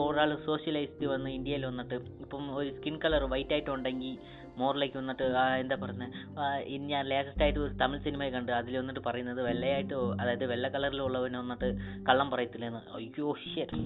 ഓവറോൾ 0.00 0.30
സോഷ്യലൈസ്ഡ് 0.46 1.06
വന്ന് 1.14 1.30
ഇന്ത്യയിൽ 1.38 1.64
വന്നിട്ട് 1.70 1.96
ഇപ്പം 2.24 2.44
ഒരു 2.58 2.70
സ്കിൻ 2.76 2.94
കളർ 3.04 3.24
വൈറ്റ് 3.34 3.54
ആയിട്ടുണ്ടെങ്കിൽ 3.56 4.14
മോറിലേക്ക് 4.60 4.96
വന്നിട്ട് 5.00 5.24
എന്താ 5.62 5.76
പറയുന്നത് 5.82 6.80
ഞാൻ 6.92 7.04
ലേറ്റസ്റ്റ് 7.12 7.44
ആയിട്ട് 7.44 7.60
ഒരു 7.66 7.72
തമിഴ് 7.82 8.02
സിനിമ 8.06 8.28
കണ്ട് 8.36 8.52
അതിൽ 8.58 8.74
വന്നിട്ട് 8.80 9.02
പറയുന്നത് 9.08 9.40
വെള്ളയായിട്ട് 9.48 9.94
അതായത് 10.20 10.44
വെള്ള 10.52 10.68
കളറിലുള്ളവൻ 10.74 11.36
വന്നിട്ട് 11.42 11.70
കള്ളം 12.08 12.30
പറയത്തില്ലെന്ന്. 12.34 12.82
അയ്യോ 12.98 13.34
ഷെറ്റ് 13.52 13.78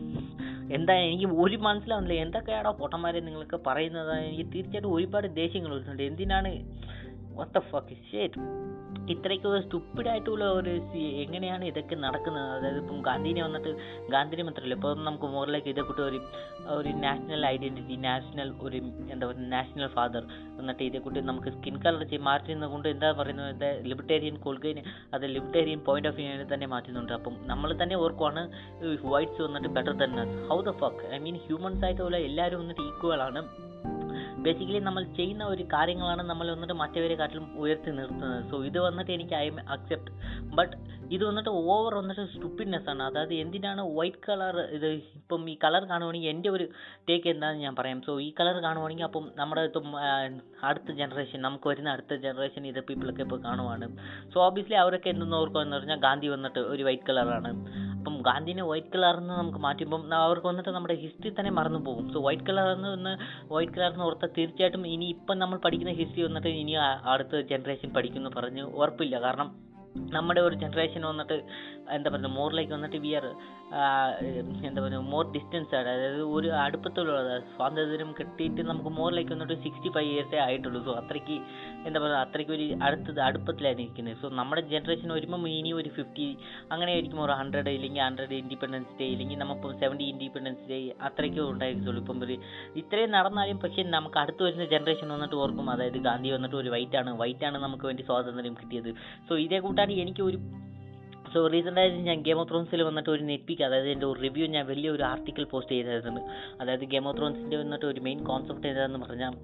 എന്താ 0.77 0.95
എനിക്ക് 1.11 1.29
ഒരു 1.43 1.57
മനസ്സിലാവുന്നില്ല. 1.67 2.15
എന്തൊക്കെയാണോ 2.27 2.71
പൊട്ടന്മാരെ 2.81 3.21
നിങ്ങൾക്ക് 3.27 3.59
പറയുന്നത്. 3.67 4.15
എനിക്ക് 4.29 4.47
തീർച്ചയായിട്ടും 4.55 4.95
ഒരുപാട് 4.97 5.29
ദേഷ്യങ്ങൾ 5.41 5.73
വരുന്നുണ്ട്. 5.75 6.05
എന്തിനാണ് 6.11 6.51
fuck 7.71 7.91
is 7.91 7.99
shit? 8.11 8.35
ഇത്രയ്ക്ക് 9.13 9.49
സ്റ്റുപ്പിഡായിട്ടുള്ള 9.65 10.45
ഒരു 10.59 10.73
എങ്ങനെയാണ് 11.25 11.65
ഇതൊക്കെ 11.71 11.97
നടക്കുന്നത്? 12.05 12.49
അതായത് 12.55 12.79
ഇപ്പം 12.81 12.97
ഗാന്ധിനെ 13.09 13.41
വന്നിട്ട് 13.45 13.71
ഗാന്ധിനെ 14.15 14.43
മാത്രമല്ല 14.47 14.77
ഇപ്പോൾ 14.79 14.95
നമുക്ക് 15.09 15.27
മുകളിലേക്ക് 15.35 15.69
ഇതേ 15.73 15.83
കൂട്ടി 15.89 16.03
ഒരു 16.07 16.19
ഒരു 16.77 16.91
നാഷണൽ 17.05 17.47
ഐഡന്റിറ്റി 17.47 17.97
നാഷണൽ 18.07 18.49
ഒരു 18.67 18.79
എന്താ 19.13 19.25
പറയുക 19.27 19.47
നാഷണൽ 19.55 19.87
ഫാദർ 19.97 20.25
എന്നിട്ട് 20.61 20.83
ഇതേ 20.89 21.01
കൂട്ടി 21.05 21.21
നമുക്ക് 21.31 21.53
സ്കിൻ 21.57 21.77
കളർ 21.85 22.03
ചെയ്ത് 22.13 22.25
മാറ്റുന്നത് 22.31 22.73
കൊണ്ട് 22.75 22.89
എന്താ 22.95 23.11
പറയുന്നത്? 23.21 23.69
ലിബർട്ടേറിയൻ 23.91 24.39
കൊள்കൈനെ 24.47 24.85
അത് 25.15 25.27
ലിബർട്ടേറിയൻ 25.37 25.83
പോയിന്റ് 25.91 26.11
ഓഫ് 26.13 26.19
വ്യൂവിനെ 26.21 26.49
തന്നെ 26.55 26.69
മാറ്റുന്നുണ്ട്. 26.75 27.15
അപ്പം 27.19 27.37
നമ്മൾ 27.53 27.73
തന്നെ 27.83 27.99
ഓർക്കുവാണ് 28.07 28.45
വൈറ്റ്സ് 29.15 29.43
വന്നിട്ട് 29.47 29.69
ബെറ്റർ 29.79 29.97
തന്നെ 30.05 30.25
how 30.51 30.59
the 30.71 30.75
fuck 30.83 31.05
I 31.19 31.21
mean 31.29 31.39
humans 31.47 31.85
ആയിട്ടുള്ള 31.89 32.19
എല്ലാവരും 32.31 32.61
വന്നിട്ട് 32.65 32.83
ഈക്വൽ 32.91 33.23
ആണ്. 33.29 33.43
ബേസിക്കലി 34.45 34.79
നമ്മൾ 34.79 35.03
ചെയ്യുന്ന 35.19 35.45
ഒരു 35.45 35.63
കാര്യങ്ങളാണ് 35.75 36.23
നമ്മൾ 36.31 36.47
വന്നിട്ട് 36.55 36.77
മറ്റവരെ 36.83 37.15
കാട്ടിലും 37.21 37.47
ഉയർത്തി 37.63 37.91
നിർത്തുന്നത്. 37.91 38.43
സോ 38.51 38.57
ഇത് 38.71 38.79
വന്നിട്ട് 38.79 39.13
എനിക്ക് 39.17 39.35
ഐ 39.35 39.47
അക്സെപ്റ്റ് 39.77 40.13
ബട്ട് 40.59 40.75
ഇത് 41.15 41.25
വന്നിട്ട് 41.29 41.51
ഓവർ 41.73 41.93
വന്നിട്ട് 41.95 42.23
സ്റ്റുപ്പിഡ്നെസ് 42.33 42.89
ആണ്. 42.93 43.03
അതായത് 43.03 43.35
എന്തിനാണ് 43.35 43.83
വൈറ്റ് 43.99 44.23
കളർ 44.29 44.57
ഇത് 44.77 44.89
ഇപ്പം 45.21 45.43
ഈ 45.51 45.55
കളർ 45.65 45.83
കാണുവാണെങ്കിൽ 45.93 46.31
എന്റെ 46.35 46.49
ഒരു 46.57 46.67
ടേക്ക് 47.09 47.29
എന്താണെന്ന് 47.35 47.65
ഞാൻ 47.67 47.75
പറയാം. 47.81 47.99
സോ 48.07 48.13
ഈ 48.27 48.31
കളർ 48.41 48.57
കാണുവാണെങ്കിൽ 48.67 49.05
അപ്പം 49.05 49.27
നമ്മുടെ 49.41 49.63
ഇപ്പം 49.71 49.89
അടുത്ത 50.69 50.91
ജനറേഷൻ 51.01 51.41
നമുക്ക് 51.41 51.69
വരുന്ന 51.69 51.91
അടുത്ത 51.91 52.15
ജനറേഷൻ 52.27 52.67
ഇത് 52.67 52.81
പീപ്പിളൊക്കെ 52.89 53.23
ഇപ്പോൾ 53.23 53.41
കാണുവാണ്. 53.49 53.89
സോ 54.33 54.41
ഓബിയസ്ലി 54.47 54.79
അവരൊക്കെ 54.85 55.11
എന്തെന്ന് 55.15 55.37
ഓർക്കുമെന്ന് 55.37 55.77
പറഞ്ഞാൽ 55.77 56.01
ഗാന്ധി 56.07 56.31
വന്നിട്ട് 56.37 56.59
ഒരു 56.59 56.85
വൈറ്റ് 56.89 57.09
കളറാണ് 57.11 57.53
ഗാന്ധിനെ 58.27 58.63
വൈറ്റ് 58.63 58.93
കളർന്ന് 58.95 59.35
നമുക്ക് 59.35 59.59
മാറ്റുമ്പം 59.59 60.03
അവർക്ക് 60.21 60.47
വന്നിട്ട് 60.47 60.71
നമ്മുടെ 60.71 60.97
ഹിസ്റ്ററി 61.03 61.33
തന്നെ 61.39 61.53
മറന്നു 61.59 61.81
പോകും 61.87 62.07
സോ 62.13 62.21
വൈറ്റ് 62.21 62.47
കളർ 62.49 62.69
എന്ന് 62.73 62.91
ഒന്ന് 62.91 63.13
വൈറ്റ് 63.51 63.73
കളർ 63.73 63.91
എന്ന് 63.93 64.05
ഓർത്താൽ 64.05 64.31
തീർച്ചയായിട്ടും 64.39 64.85
ഇനി 64.87 65.09
ഇപ്പം 65.17 65.39
നമ്മൾ 65.39 65.59
പഠിക്കുന്ന 65.59 65.95
ഹിസ്റ്ററി 66.01 66.23
വന്നിട്ട് 66.23 66.53
ഇനി 66.63 66.75
അടുത്ത 67.15 67.41
ജനറേഷൻ 67.53 67.91
പഠിക്കുമെന്ന് 67.97 68.33
പറഞ്ഞ് 68.39 68.65
ഉറപ്പില്ല. 68.81 69.17
കാരണം 69.19 69.51
നമ്മുടെ 70.13 70.41
ഒരു 70.41 70.57
ജനറേഷൻ 70.63 71.03
വന്നിട്ട് 71.07 71.37
എന്താ 71.95 72.09
പറയുക 72.13 72.31
മോറിലേക്ക് 72.39 72.73
വന്നിട്ട് 72.77 72.99
വി 73.05 73.11
ആർ 73.19 73.27
എന്താ 74.69 74.81
പറയുക 74.85 75.01
മോർ 75.13 75.25
ഡിസ്റ്റൻസ് 75.35 75.73
ആണ്. 75.79 75.89
അതായത് 75.95 76.21
ഒരു 76.37 76.49
അടുപ്പത്തുള്ള 76.65 77.13
സ്വാതന്ത്ര്യം 77.55 78.11
കിട്ടിയിട്ട് 78.19 78.63
നമുക്ക് 78.71 78.91
മോറിലേക്ക് 78.99 79.33
വന്നിട്ട് 79.35 79.57
സിക്സ്റ്റി 79.65 79.91
ഫൈവ് 79.97 80.11
ഇയേഴ്സേ 80.13 80.39
ആയിട്ടുള്ളൂ. 80.47 80.81
സോ 80.89 80.93
അത്രയ്ക്ക് 81.01 81.37
എന്താ 81.89 81.99
പറയുക 82.05 82.21
അത്രയ്ക്ക് 82.27 82.53
ഒരു 82.59 82.67
അടുത്തത് 82.87 83.21
അടുപ്പത്തിലാണ് 83.29 83.81
ഇരിക്കുന്നത്. 83.85 84.19
സോ 84.23 84.29
നമ്മുടെ 84.41 84.63
ജനറേഷൻ 84.75 85.09
വരുമ്പം 85.17 85.49
ഇനി 85.57 85.73
ഒരു 85.81 85.93
ഫിഫ്റ്റി 85.99 86.29
അങ്ങനെ 86.73 86.91
ആയിരിക്കും. 86.95 87.21
ഒരു 87.27 87.37
ഹൺഡ്രഡ് 87.41 87.75
ഇല്ലെങ്കിൽ 87.79 88.03
ഹൺഡ്രഡ് 88.09 88.37
ഇൻഡിപെൻഡൻസ് 88.43 88.95
ഡേ 89.01 89.09
ഇല്ലെങ്കിൽ 89.15 89.41
നമുക്ക് 89.45 89.75
സെവന്റി 89.83 90.07
ഇൻഡിപെൻഡൻസ് 90.15 90.65
ഡേ 90.71 90.81
അത്രയ്ക്കും 91.09 91.45
ഉണ്ടായിരിക്കുള്ളൂ 91.55 92.03
ഇപ്പം 92.05 92.23
ഒരു 92.29 92.37
ഇത്രയും 92.83 93.11
നടന്നാലും 93.17 93.59
പക്ഷേ 93.65 93.85
നമുക്ക് 93.97 94.19
അടുത്ത് 94.25 94.43
വരുന്ന 94.47 94.67
ജനറേഷൻ 94.75 95.09
വന്നിട്ട് 95.17 95.37
ഓർക്കും 95.43 95.71
അതായത് 95.75 95.99
ഗാന്ധി 96.09 96.31
വന്നിട്ട് 96.37 96.57
ഒരു 96.63 96.71
വൈറ്റാണ് 96.77 97.11
വൈറ്റാണ് 97.23 97.59
നമുക്ക് 97.67 97.87
വേണ്ടി 97.91 98.05
സ്വാതന്ത്ര്യം 98.11 98.57
കിട്ടിയത്. 98.63 98.91
സോ 99.29 99.35
ഇതേ 99.47 99.61
കൂട്ടാണ് 99.67 99.93
എനിക്ക് 100.05 100.23
ഒരു 100.31 100.39
സോ 101.33 101.41
റീസെന്റ് 101.53 101.81
ആയിട്ട് 101.81 101.99
ഞാൻ 102.07 102.19
ഗെയിം 102.27 102.39
ഓഫ് 102.41 102.49
ത്രോൺസിൽ 102.51 102.83
വന്നിട്ട് 102.87 103.11
ഒരു 103.11 103.25
നെറ്റ്പിക്ക് 103.29 103.65
അതായത് 103.67 103.89
എന്റെ 103.93 104.07
ഒരു 104.07 104.19
റിവ്യൂ 104.25 104.47
ഞാൻ 104.53 104.65
വലിയൊരു 104.69 105.05
ആർട്ടിക്കിൾ 105.09 105.45
പോസ്റ്റ് 105.51 105.75
ചെയ്തായിരുന്നു 105.75 106.23
അതായത് 106.61 106.85
ഗെയിം 106.93 107.07
ഓഫ് 107.09 107.17
ത്രോൺസിന്റെ 107.19 107.57
വന്നിട്ട് 107.63 107.87
ഒരു 107.87 108.01
മെയിൻ 108.07 108.21
കോൺസെപ്റ്റ് 108.29 108.69
ഏതാണെന്ന് 108.71 109.01
പറഞ്ഞാൽ 109.05 109.35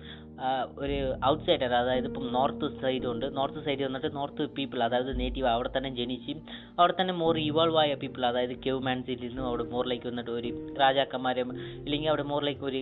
ഒരു 0.83 0.97
ഔട്ട് 1.29 1.43
സൈഡർ 1.47 1.73
അതായത് 1.81 2.07
ഇപ്പം 2.11 2.25
നോർത്ത് 2.37 2.69
സൈഡ് 2.83 3.07
ഉണ്ട്. 3.13 3.27
നോർത്ത് 3.39 3.61
സൈഡ് 3.67 3.83
വന്നിട്ട് 3.87 4.11
നോർത്ത് 4.17 4.47
പീപ്പിൾ 4.57 4.79
അതായത് 4.87 5.13
നേറ്റീവ് 5.21 5.49
അവിടെ 5.53 5.71
തന്നെ 5.77 5.91
ജനിച്ച് 5.99 6.35
അവിടെ 6.79 6.95
തന്നെ 7.01 7.15
മോർ 7.21 7.37
ഇവോൾവ് 7.43 7.79
ആയ 7.83 7.95
പീപ്പിൾ 8.03 8.23
അതായത് 8.31 8.55
കേവ് 8.65 8.81
മാൻസിൽ 8.89 9.21
നിന്നും 9.27 9.47
അവിടെ 9.51 9.67
മോറിലേക്ക് 9.75 10.09
വന്നിട്ട് 10.11 10.33
ഒരു 10.39 10.51
രാജാക്കന്മാരും 10.83 11.51
ഇല്ലെങ്കിൽ 11.85 12.11
അവിടെ 12.13 12.27
മോറിലേക്ക് 12.33 12.67
ഒരു 12.71 12.81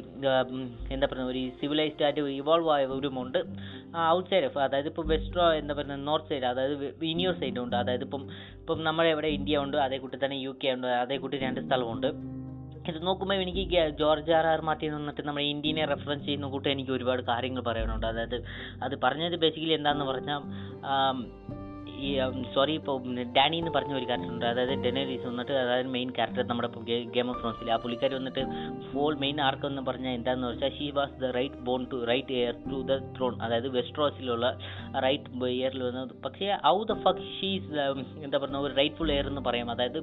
എന്താ 0.94 1.08
പറയുക 1.10 1.28
ഒരു 1.32 1.42
സിവിലൈസ്ഡ് 1.60 2.06
ആയിട്ട് 2.08 2.24
ഇവോൾവ് 2.40 2.72
ആയവരുമുണ്ട് 2.76 3.40
ഔട്ട് 4.10 4.28
സൈഡ് 4.32 4.48
അതായത് 4.66 4.90
ഇപ്പോൾ 4.92 5.06
വെസ്റ്റ് 5.12 5.28
എന്താ 5.60 5.74
പറയുക 5.78 6.00
നോർത്ത് 6.08 6.30
സൈഡ് 6.32 6.48
അതായത് 6.52 6.76
ഇനിയോ 7.12 7.32
സൈഡ് 7.40 7.58
ഉണ്ട്. 7.64 7.76
അതായത് 7.82 8.06
ഇപ്പം 8.08 8.24
ഇപ്പം 8.60 8.80
നമ്മുടെ 8.90 9.10
ഇവിടെ 9.16 9.30
ഇന്ത്യ 9.38 9.64
ഉണ്ട് 9.64 9.78
അതേ 9.86 9.98
കൂട്ടി 10.04 10.18
തന്നെ 10.24 10.38
യു 10.46 10.52
കെ 10.62 10.70
ഉണ്ട് 10.76 10.88
അതേ 11.02 11.18
കൂട്ടി 11.24 11.38
രണ്ട് 11.46 11.60
സ്ഥലമുണ്ട്. 11.66 12.10
ഇത് 12.90 12.98
നോക്കുമ്പോൾ 13.06 13.40
എനിക്ക് 13.44 13.62
ജോർജ് 14.00 14.32
ആർ 14.36 14.46
ആർ 14.52 14.60
മാർട്ടിൻ 14.68 14.92
വന്നിട്ട് 14.98 15.22
നമ്മുടെ 15.26 15.46
ഇന്ത്യനെ 15.54 15.84
റെഫറൻസ് 15.92 16.24
ചെയ്യുന്ന 16.28 16.46
കൂട്ട് 16.54 16.68
എനിക്ക് 16.74 16.92
ഒരുപാട് 16.96 17.22
കാര്യങ്ങൾ 17.30 17.62
പറയാനുണ്ട്. 17.68 18.06
അതായത് 18.12 18.38
അത് 18.86 18.94
പറഞ്ഞത് 19.04 19.36
ബേസിക്കലി 19.44 19.76
എന്താണെന്ന് 19.78 20.08
പറഞ്ഞാൽ 20.12 20.40
ഈ 22.06 22.10
സോറി 22.54 22.74
ഇപ്പോൾ 22.78 22.96
ഡാനി 23.36 23.56
എന്ന് 23.62 23.72
പറഞ്ഞ 23.74 23.92
ഒരു 23.98 24.06
ക്യാരക്ടർ 24.10 24.30
ഉണ്ട്. 24.34 24.44
അതായത് 24.50 24.74
ഡെനേരീസ് 24.84 25.24
വന്നിട്ട് 25.30 25.52
അതായത് 25.62 25.88
മെയിൻ 25.96 26.10
ക്യാരക്ടർ 26.18 26.44
നമ്മുടെ 26.50 26.68
ഗെയിം 27.16 27.26
ഓഫ് 27.32 27.40
ത്രോൺസിൽ 27.40 27.70
ആ 27.74 27.76
പുള്ളിക്കാർ 27.82 28.12
വന്നിട്ട് 28.18 28.42
ഫോൾ 28.92 29.14
മെയിൻ 29.24 29.38
ആർക്ക് 29.46 29.66
എന്ന് 29.70 29.82
പറഞ്ഞാൽ 29.88 30.14
എന്താണെന്ന് 30.18 30.48
വെച്ചാൽ 30.52 30.72
she 30.78 30.86
was 30.98 31.14
the 31.24 31.30
right 31.38 31.60
born 31.68 31.82
to 31.92 31.98
right 32.12 32.38
heir 32.40 32.54
to 32.70 32.78
the 32.90 32.96
throne 33.16 33.34
അതായത് 33.46 33.68
വെസ്ട്രോസിലുള്ള 33.76 34.48
റൈറ്റ് 35.04 35.46
എയറിൽ 35.56 35.82
വന്നത്. 35.86 36.12
പക്ഷേ 36.24 36.46
ഔ 36.72 36.76
ദ 36.90 36.94
ഫക്ക് 37.04 37.24
ഷീസ് 37.36 37.70
എന്താ 38.26 38.36
പറയുക 38.42 38.60
ഒരു 38.68 38.74
റൈറ്റ്ഫുൾ 38.80 39.10
എയർ 39.16 39.26
എന്ന് 39.32 39.42
പറയാം. 39.48 39.70
അതായത് 39.74 39.98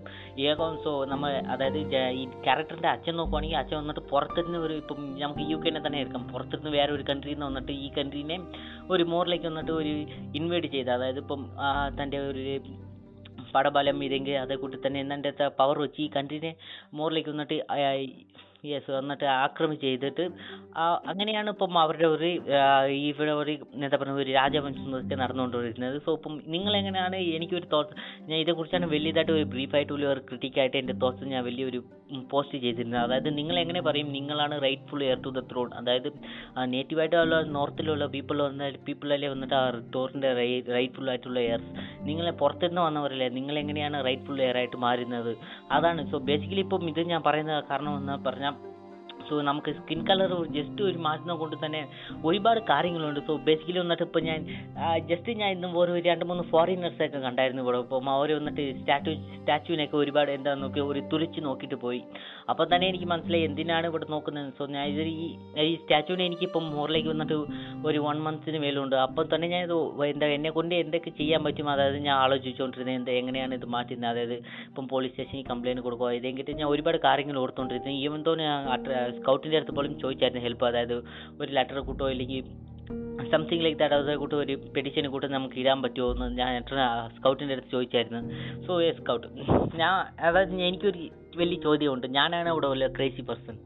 ഏകം 0.50 0.76
നമ്മൾ 1.14 1.32
അതായത് 1.54 1.80
ഈ 2.22 2.24
ക്യാരക്ടറിന്റെ 2.48 2.90
അച്ഛൻ 2.96 3.16
നോക്കുവാണെങ്കിൽ 3.22 3.60
അച്ഛൻ 3.64 3.78
വന്നിട്ട് 3.82 4.04
പുറത്തുനിന്ന് 4.14 4.60
ഒരു 4.68 4.76
ഇപ്പം 4.82 5.00
നമുക്ക് 5.22 5.46
യു 5.52 5.60
കെനെ 5.66 5.82
തന്നെ 5.86 6.02
എടുക്കാം. 6.04 6.26
പുറത്തുനിന്ന് 6.34 6.74
വേറെ 6.78 6.92
ഒരു 6.98 7.06
കൺട്രിയിൽ 7.12 7.38
നിന്ന് 7.38 7.50
വന്നിട്ട് 7.50 7.74
ഈ 7.86 7.90
കൺട്രീനെ 7.98 8.38
ഒരു 8.96 9.06
മോറിലേക്ക് 9.14 9.48
വന്നിട്ട് 9.52 9.74
ഒരു 9.82 9.94
ഇൻവൈറ്റ് 10.40 10.72
ചെയ്ത്. 10.76 10.92
അതായത് 10.98 11.22
ഇപ്പം 11.24 11.44
തന്റെ 12.00 12.20
ഒരു 12.32 12.44
പടബലം 13.56 13.98
ഇതെങ്കിൽ 14.06 14.36
അതേ 14.44 14.56
കൂട്ടി 14.62 14.78
തന്നെ 14.86 15.00
എന്നിട്ട് 15.04 15.46
പവർ 15.60 15.78
വെച്ച് 15.84 16.00
ഈ 16.06 16.08
കൺട്രീനെ 16.16 16.52
മോറിലേക്ക് 17.00 17.32
വന്നിട്ട് 17.34 17.58
യെസ് 18.70 18.92
വന്നിട്ട് 18.92 19.26
ആക്രമിച്ച് 19.38 19.86
ചെയ്തിട്ട് 19.88 20.26
അങ്ങനെയാണ് 21.08 21.50
ഇപ്പം 21.50 21.78
അവരുടെ 21.78 22.08
ഒരു 22.08 22.30
ഇവിടെ 23.04 23.34
ഒരു 23.34 23.54
എന്താ 23.76 23.98
പറയുക 23.98 24.18
ഒരു 24.18 24.32
രാജവംശം 24.32 24.96
ഒക്കെ 25.00 25.16
നടന്നുകൊണ്ടിരിക്കുന്നത് 25.16 25.98
സോ 26.06 26.14
ഇപ്പം 26.14 26.36
നിങ്ങൾ 26.48 26.74
എങ്ങനെയാണ് 26.78 27.20
എനിക്കൊരു 27.36 27.70
തോട്ട്സ് 27.72 27.96
ഞാൻ 28.30 28.38
ഇതേക്കുറിച്ചാണ് 28.40 28.88
വലിയതായിട്ട് 28.88 29.32
ഒരു 29.32 29.46
ബ്രീഫായിട്ട് 29.46 29.94
ഒരു 29.94 30.22
ക്രിട്ടിക്കായിട്ട് 30.28 30.78
എന്റെ 30.78 30.96
തോട്ട്സ് 31.02 31.32
ഞാൻ 31.34 31.44
വലിയൊരു 31.44 31.82
പോസ്റ്റ് 32.32 32.58
ചെയ്തിരുന്നത്. 32.58 33.02
അതായത് 33.02 33.38
നിങ്ങൾ 33.38 33.60
എങ്ങനെ 33.60 33.82
പറയും? 33.82 34.12
നിങ്ങളാണ് 34.12 34.56
rightful 34.62 35.04
heir 35.04 35.20
to 35.22 35.30
the 35.30 35.40
throne 35.52 35.70
അതായത് 35.74 36.10
നേറ്റീവായിട്ടുള്ള 36.64 37.42
നോർത്തിലുള്ള 37.58 38.06
പീപ്പിൾ 38.06 38.42
വന്ന 38.42 38.70
പീപ്പിളല്ലേ 38.88 39.28
വന്നിട്ട് 39.28 39.56
ആ 39.56 39.64
ടോറിന്റെ 39.96 40.32
റൈറ്റ്ഫുൾ 40.74 41.10
ആയിട്ടുള്ള 41.10 41.40
എയർസ് 41.40 41.72
നിങ്ങളെ 42.08 42.32
പുറത്തുനിന്ന് 42.32 42.82
വന്നവരല്ലേ? 42.82 43.30
നിങ്ങൾ 43.30 43.58
എങ്ങനെയാണ് 43.60 44.06
റൈറ്റ്ഫുൾ 44.06 44.42
എയർ 44.42 44.58
ആയിട്ട് 44.58 44.78
മാറുന്നത്? 44.78 45.32
അതാണ്. 45.72 46.12
സോ 46.12 46.18
ബേസിക്കലി 46.18 46.60
ഇപ്പം 46.60 46.90
ഇത് 46.90 47.02
ഞാൻ 47.14 47.22
പറയുന്ന 47.26 47.60
കാരണം 47.70 47.98
എന്ന് 47.98 48.26
പറഞ്ഞാൽ 48.30 48.56
സോ 49.30 49.36
നമുക്ക് 49.50 49.72
സ്കിൻ 49.80 50.00
കളർ 50.10 50.34
ജസ്റ്റ് 50.58 50.82
ഒരു 50.90 51.00
മാറ്റുന്നത് 51.08 51.40
കൊണ്ട് 51.44 51.56
തന്നെ 51.66 51.82
ഒരുപാട് 52.30 52.62
കാര്യങ്ങളുണ്ട്. 52.72 53.22
സോ 53.28 53.34
ബേസിക്കലി 53.48 53.80
വന്നിട്ട് 53.84 54.06
ഇപ്പോൾ 54.10 54.24
ഞാൻ 54.30 54.40
ജസ്റ്റ് 55.12 55.38
ഞാൻ 55.42 55.50
ഇന്നും 55.56 55.72
ഓരോ 55.82 55.94
രണ്ട് 56.10 56.26
മൂന്ന് 56.30 56.46
ഫോറിനേഴ്സ് 56.52 57.02
ഒക്കെ 57.08 57.22
കണ്ടായിരുന്നു 57.28 57.64
ഇവിടെ. 57.66 57.80
അപ്പം 57.86 58.10
അവർ 58.16 58.32
വന്നിട്ട് 58.40 58.66
സ്റ്റാറ്റു 58.80 59.14
സ്റ്റാച്ചുവിനൊക്കെ 59.38 59.98
ഒരുപാട് 60.04 60.32
എന്താ 60.38 60.54
നോക്കി 60.64 60.82
ഒരു 60.92 61.02
തുളിച്ച് 61.12 61.42
നോക്കിയിട്ട് 61.48 61.80
പോയി. 61.86 62.02
അപ്പോൾ 62.52 62.66
തന്നെ 62.72 62.86
എനിക്ക് 62.92 63.08
മനസ്സിലായി 63.14 63.46
എന്തിനാണ് 63.50 63.86
ഇവിടെ 63.92 64.06
നോക്കുന്നത്. 64.16 64.50
സോ 64.58 64.66
ഞാൻ 64.76 64.86
ഇത് 64.94 65.04
ഈ 65.26 65.28
ഈ 65.70 65.74
സ്റ്റാച്ചുവിനെ 65.82 66.24
എനിക്കിപ്പം 66.30 66.66
മോറിലേക്ക് 66.78 67.10
വന്നിട്ട് 67.14 67.38
ഒരു 67.88 68.00
വൺ 68.08 68.18
മന്ത്സിന് 68.28 68.60
മേലുണ്ട്. 68.66 68.96
അപ്പോൾ 69.06 69.26
തന്നെ 69.34 69.48
ഞാൻ 69.54 69.62
ഇത് 69.68 69.76
എന്താ 70.14 70.28
എന്നെ 70.38 70.50
കൊണ്ട് 70.58 70.74
എന്തൊക്കെ 70.84 71.12
ചെയ്യാൻ 71.20 71.42
പറ്റും? 71.46 71.68
അതായത് 71.74 72.00
ഞാൻ 72.08 72.16
ആലോചിച്ചുകൊണ്ടിരുന്നത് 72.24 72.98
എന്താ 73.00 73.14
എങ്ങനെയാണ് 73.22 73.54
ഇത് 73.60 73.68
മാറ്റുന്നത്? 73.76 74.12
അതായത് 74.14 74.36
ഇപ്പം 74.70 74.88
പോലീസ് 74.94 75.14
സ്റ്റേഷനിൽ 75.14 75.46
കംപ്ലയിന്റ് 75.52 75.84
കൊടുക്കുക. 75.88 76.12
ഇതെങ്കിട്ട് 76.20 76.52
ഞാൻ 76.60 76.68
ഒരുപാട് 76.74 76.98
കാര്യങ്ങൾ 77.08 77.38
ഓർത്തുകൊണ്ടിരുന്നത് 77.44 78.00
ഈവൻ 78.06 78.22
തോ 78.28 78.34
ഞാൻ 78.44 78.56
സ്കൗട്ടിന്റെ 79.18 79.58
അടുത്ത് 79.60 79.76
പോലും 79.78 79.94
ചോദിച്ചായിരുന്നു 80.04 80.44
ഹെൽപ്പ് 80.48 80.66
അതായത് 80.70 80.98
ഒരു 81.42 81.52
ലെറ്റർ 81.58 81.80
കൂട്ടോ 81.90 82.08
ഇല്ലെങ്കിൽ 82.16 82.44
സംതിങ് 83.34 83.64
ലൈക്ക് 83.66 83.80
ദാറ്റ് 83.80 83.96
അതേ 83.96 84.16
കൂട്ട് 84.22 84.36
ഒരു 84.44 84.54
പെഡിഷൻ 84.76 85.06
കൂട്ട് 85.14 85.28
നമുക്ക് 85.36 85.58
ഇടാൻ 85.62 85.80
പറ്റുമോ 85.86 86.10
എന്ന് 86.14 86.28
ഞാൻ 86.42 86.52
സ്കൗട്ടിന്റെ 87.16 87.56
അടുത്ത് 87.56 87.72
ചോദിച്ചായിരുന്നു. 87.76 88.22
സോ 88.68 88.74
എ 88.88 88.92
സ്കൗട്ട് 89.00 89.28
ഞാൻ 89.82 89.94
അതായത് 90.28 90.54
എനിക്കൊരു 90.70 91.02
വലിയ 91.42 91.60
ചോദ്യമുണ്ട്. 91.66 92.08
ഞാനാണ് 92.20 92.50
ഇവിടെ 92.56 92.70
ഉള്ള 92.76 92.88
crazy 93.00 93.24
person 93.32 93.58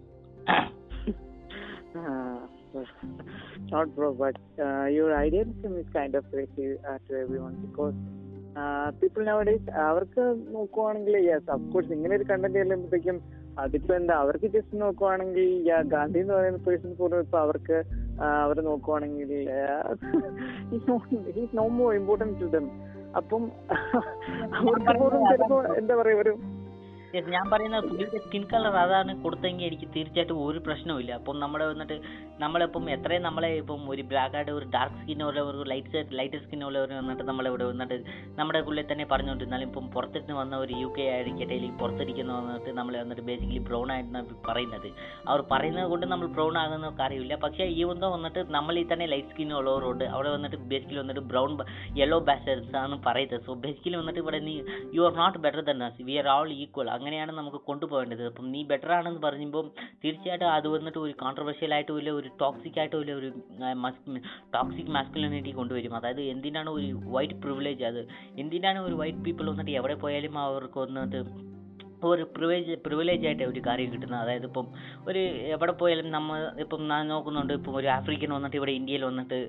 not 3.72 3.88
bro, 3.96 4.08
but 4.22 4.38
uh, 4.66 4.86
your 4.98 5.10
idealism 5.26 5.72
is 5.82 5.88
kind 5.98 6.14
of 6.20 6.24
crazy 6.32 6.66
uh, 6.90 6.98
to 7.06 7.12
everyone 7.24 7.56
because 7.66 7.98
uh, 8.62 8.88
people 9.02 9.24
nowadays 9.30 9.66
അവർക്ക് 9.90 10.24
നോക്കുവാണെങ്കിൽ 10.56 11.16
യെസ് 11.30 11.50
അഫ്കോഴ്സ് 11.56 11.92
ഇങ്ങനെ 11.98 12.14
ഒരു 12.20 12.28
കണ്ടന്റ് 12.32 12.60
ചെല്ലുമ്പോഴത്തേക്കും 12.62 13.18
അതിപ്പോ 13.58 13.96
എന്താ 13.96 14.16
അവർക്ക് 14.16 14.48
ജസ്റ്റ് 14.48 14.82
നോക്കുവാണെങ്കിൽ 14.82 15.50
ഗാന്ധി 15.88 16.20
എന്ന് 16.20 16.34
പറയുന്ന 16.34 16.58
പേഴ്സൺ 16.58 16.96
പോലും 16.96 17.20
ഇപ്പൊ 17.20 17.40
അവർക്ക് 17.40 17.78
അവർ 18.20 18.64
നോക്കുവാണെങ്കിൽ 18.64 19.32
no 21.54 21.68
more 21.70 21.94
important 21.94 22.42
to 22.42 22.46
them 22.46 22.68
അപ്പം 23.16 23.44
അവർക്ക് 24.60 24.94
പോലും 25.00 25.22
ചിലപ്പോ 25.32 25.64
എന്താ 25.78 25.96
പറയാ 25.96 26.18
ഒരു 26.18 26.34
ഞാൻ 27.34 27.46
പറയുന്നത് 27.52 27.86
പുള്ളിയുടെ 27.88 28.20
സ്കിൻ 28.26 28.44
കളർ 28.52 28.76
അതാണ് 28.82 29.12
കൊടുത്തെങ്കിൽ 29.24 29.66
എനിക്ക് 29.68 29.88
തീർച്ചയായിട്ടും 29.96 30.38
ഒരു 30.48 30.60
പ്രശ്നവുമില്ല. 30.66 31.12
അപ്പം 31.20 31.36
നമ്മുടെ 31.44 31.66
വന്നിട്ട് 31.72 31.96
നമ്മളിപ്പം 32.44 32.86
എത്രയും 32.96 33.24
നമ്മളെ 33.28 33.50
ഇപ്പം 33.62 33.82
ഒരു 33.94 34.04
ബ്ലാക്ക് 34.12 34.36
ആയിട്ട് 34.38 34.54
ഒരു 34.60 34.68
ഡാർക്ക് 34.76 34.98
സ്കിൻ 35.02 35.20
ഉള്ളവർ 35.28 35.56
ലൈറ്റ് 35.72 36.02
ലൈറ്റ് 36.20 36.40
സ്കിൻ 36.44 36.62
ഉള്ളവർ 36.68 36.92
വന്നിട്ട് 37.00 37.24
നമ്മളിവിടെ 37.30 37.66
വന്നിട്ട് 37.72 37.98
നമ്മുടെ 38.40 38.60
ഉള്ളിൽ 38.70 38.86
തന്നെ 38.92 39.06
പറഞ്ഞുകൊണ്ടിരുന്നാലും 39.14 39.68
ഇപ്പം 39.70 39.88
പുറത്തിരുന്ന് 39.96 40.38
വന്ന 40.42 40.58
ഒരു 40.64 40.74
യു 40.84 40.90
കെ 40.98 41.06
ആയിരിക്കട്ടെ 41.16 41.56
അല്ലെങ്കിൽ 41.58 41.80
പുറത്തിരിക്കുന്ന 41.82 42.38
വന്നിട്ട് 42.40 42.72
നമ്മൾ 42.80 42.96
വന്നിട്ട് 43.02 43.26
ബേസിക്കലി 43.30 43.62
ബ്രൗൺ 43.70 43.92
ആയിട്ടാണ് 43.96 44.22
പറയുന്നത്. 44.48 44.90
അവർ 45.30 45.44
പറയുന്നത് 45.52 45.90
കൊണ്ട് 45.94 46.08
നമ്മൾ 46.14 46.30
ബ്രൗൺ 46.38 46.56
ആകുന്ന 46.64 46.94
കാര്യമില്ല 47.02 47.36
പക്ഷേ 47.46 47.68
ഈ 47.78 47.82
ഒന്ന് 47.94 48.10
വന്നിട്ട് 48.16 48.44
നമ്മളിൽ 48.58 48.88
തന്നെ 48.94 49.08
ലൈറ്റ് 49.16 49.34
സ്കിൻ 49.34 49.54
ഉള്ളവരോട് 49.60 50.06
അവിടെ 50.16 50.32
വന്നിട്ട് 50.38 50.60
ബേസിക്കലി 50.74 51.02
വന്നിട്ട് 51.04 51.26
ബ്രൗൺ 51.34 51.52
യെല്ലോ 52.02 52.20
ബാസ്റ്റേഴ്സ് 52.32 52.76
ആണ് 52.86 52.98
പറയുന്നത്. 53.10 53.46
സോ 53.50 53.54
ബേസിക്കലി 53.68 53.98
വന്നിട്ട് 54.02 54.22
ഇവിടെ 54.26 54.42
നീ 54.50 54.56
you 54.98 55.04
are 55.10 55.14
not 55.22 55.38
better 55.48 55.64
than 55.72 55.86
us 55.90 56.08
we 56.10 56.16
are 56.24 56.30
all 56.38 56.50
equal 56.64 56.90
അങ്ങനെയാണ് 57.02 57.32
നമുക്ക് 57.38 57.60
കൊണ്ടുപോകേണ്ടത്. 57.70 58.24
അപ്പം 58.32 58.46
നീ 58.54 58.60
ബെറ്റർ 58.72 58.92
ആണെന്ന് 58.98 59.22
പറയുമ്പോൾ 59.28 59.66
തീർച്ചയായിട്ടും 60.04 60.50
അത് 60.58 60.68
വന്നിട്ട് 60.76 61.00
ഒരു 61.06 61.14
കോൺട്രവേഴ്ഷ്യൽ 61.22 61.72
ആയിട്ട് 61.78 61.94
വല്ല 61.98 62.10
ഒരു 62.20 62.30
ടോക്സിക് 62.42 62.78
ആയിട്ട് 62.82 62.96
വല്ല 63.00 63.14
ഒരു 63.22 63.30
ടോക്സിക് 64.56 64.92
മാസ്കുലിനിറ്റി 64.98 65.54
കൊണ്ടുവരും. 65.60 65.94
അതായത് 66.00 66.22
എന്തിനാണ് 66.34 66.70
ഒരു 66.80 66.90
വൈറ്റ് 67.16 67.38
പ്രിവിലേജ് 67.46 67.86
അത് 67.92 68.02
എന്തിനാണ് 68.44 68.82
ഒരു 68.88 68.98
വൈറ്റ് 69.02 69.24
പീപ്പിൾ 69.28 69.48
വന്നിട്ട് 69.54 69.74
എവിടെ 69.80 69.96
പോയാലും 70.04 70.38
അവർക്ക് 70.46 70.80
വന്നിട്ട് 70.86 71.22
ഒരു 72.10 72.24
പ്രിവിലേജ് 72.86 73.26
ആയിട്ട് 73.28 73.46
ഒരു 73.52 73.62
കാര്യം 73.68 73.90
കിട്ടുന്നത്. 73.94 74.22
അതായത് 74.24 74.46
ഇപ്പം 74.50 74.68
ഒരു 75.10 75.22
എവിടെ 75.56 75.74
പോയാലും 75.82 76.08
നമ്മൾ 76.18 76.40
ഇപ്പം 76.64 76.82
നോക്കുന്നുണ്ട്. 77.12 77.54
ഇപ്പം 77.60 77.76
ഒരു 77.82 77.88
ആഫ്രിക്കൻ 77.98 78.32
വന്നിട്ട് 78.38 78.58
ഇവിടെ 78.60 78.74
ഇന്ത്യയിൽ 78.80 79.04
വന്നിട്ട് 79.10 79.40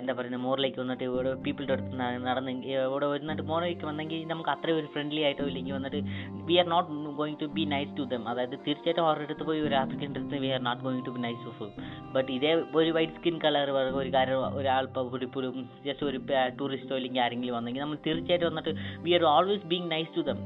എന്താ 0.00 0.14
പറയുന്നത് 0.18 0.42
മോറിലേക്ക് 0.46 0.80
വന്നിട്ട് 0.82 1.04
ഇവിടെ 1.10 1.30
പീപ്പിളുടെ 1.44 1.74
അടുത്ത് 1.76 1.96
നടന്ന് 2.28 2.52
ഇവിടെ 2.88 3.06
വന്നിട്ട് 3.14 3.44
മോറിലേക്ക് 3.52 3.86
വന്നെങ്കിൽ 3.90 4.20
നമുക്ക് 4.32 4.52
അത്രയും 4.54 4.78
ഒരു 4.82 4.88
ഫ്രണ്ട്ലി 4.94 5.22
ആയിട്ടോ 5.28 5.46
ഇല്ലെങ്കിൽ 5.50 5.74
വന്നിട്ട് 5.78 6.00
we 6.48 6.56
are 6.62 6.68
not 6.74 6.90
going 7.20 7.38
to 7.42 7.48
be 7.58 7.64
nice 7.74 7.92
to 7.98 8.06
them 8.12 8.22
അതായത് 8.32 8.56
തീർച്ചയായിട്ടും 8.66 9.04
അവരുടെ 9.08 9.26
അടുത്ത് 9.28 9.46
പോയി 9.50 9.60
ഒരു 9.60 9.76
ആഫ്രിക്കൻ 9.82 10.10
അടുത്ത് 10.10 10.40
we 10.44 10.50
are 10.56 10.62
not 10.68 10.82
going 10.82 11.04
to 11.06 11.14
be 11.16 11.22
nice 11.26 11.42
to 11.60 11.68
but 12.16 12.30
ഇതേ 12.32 12.52
ഒരു 12.82 12.92
വൈറ്റ് 12.98 13.16
സ്കിൻ 13.18 13.38
കളർ 13.44 13.70
ഒരു 14.02 14.10
കാര്യം 14.16 14.56
ഒരാൾ 14.60 14.84
ഇപ്പോൾ 14.84 15.40
ഒരു 15.42 15.50
ജസ്റ്റ് 15.86 16.06
ഒരു 16.10 16.20
ടൂറിസ്റ്റോ 16.58 16.96
ഇല്ലെങ്കിൽ 16.96 17.22
ആരെങ്കിലും 17.24 17.56
വന്നെങ്കിൽ 17.56 17.80
നമ്മൾ 17.80 18.00
തീർച്ചയായിട്ടും 18.06 18.48
വന്നിട്ട് 18.50 18.74
we 19.06 19.12
are 19.12 19.24
always 19.34 19.66
being 19.66 19.90
nice 19.90 20.12
to 20.16 20.20
them 20.20 20.40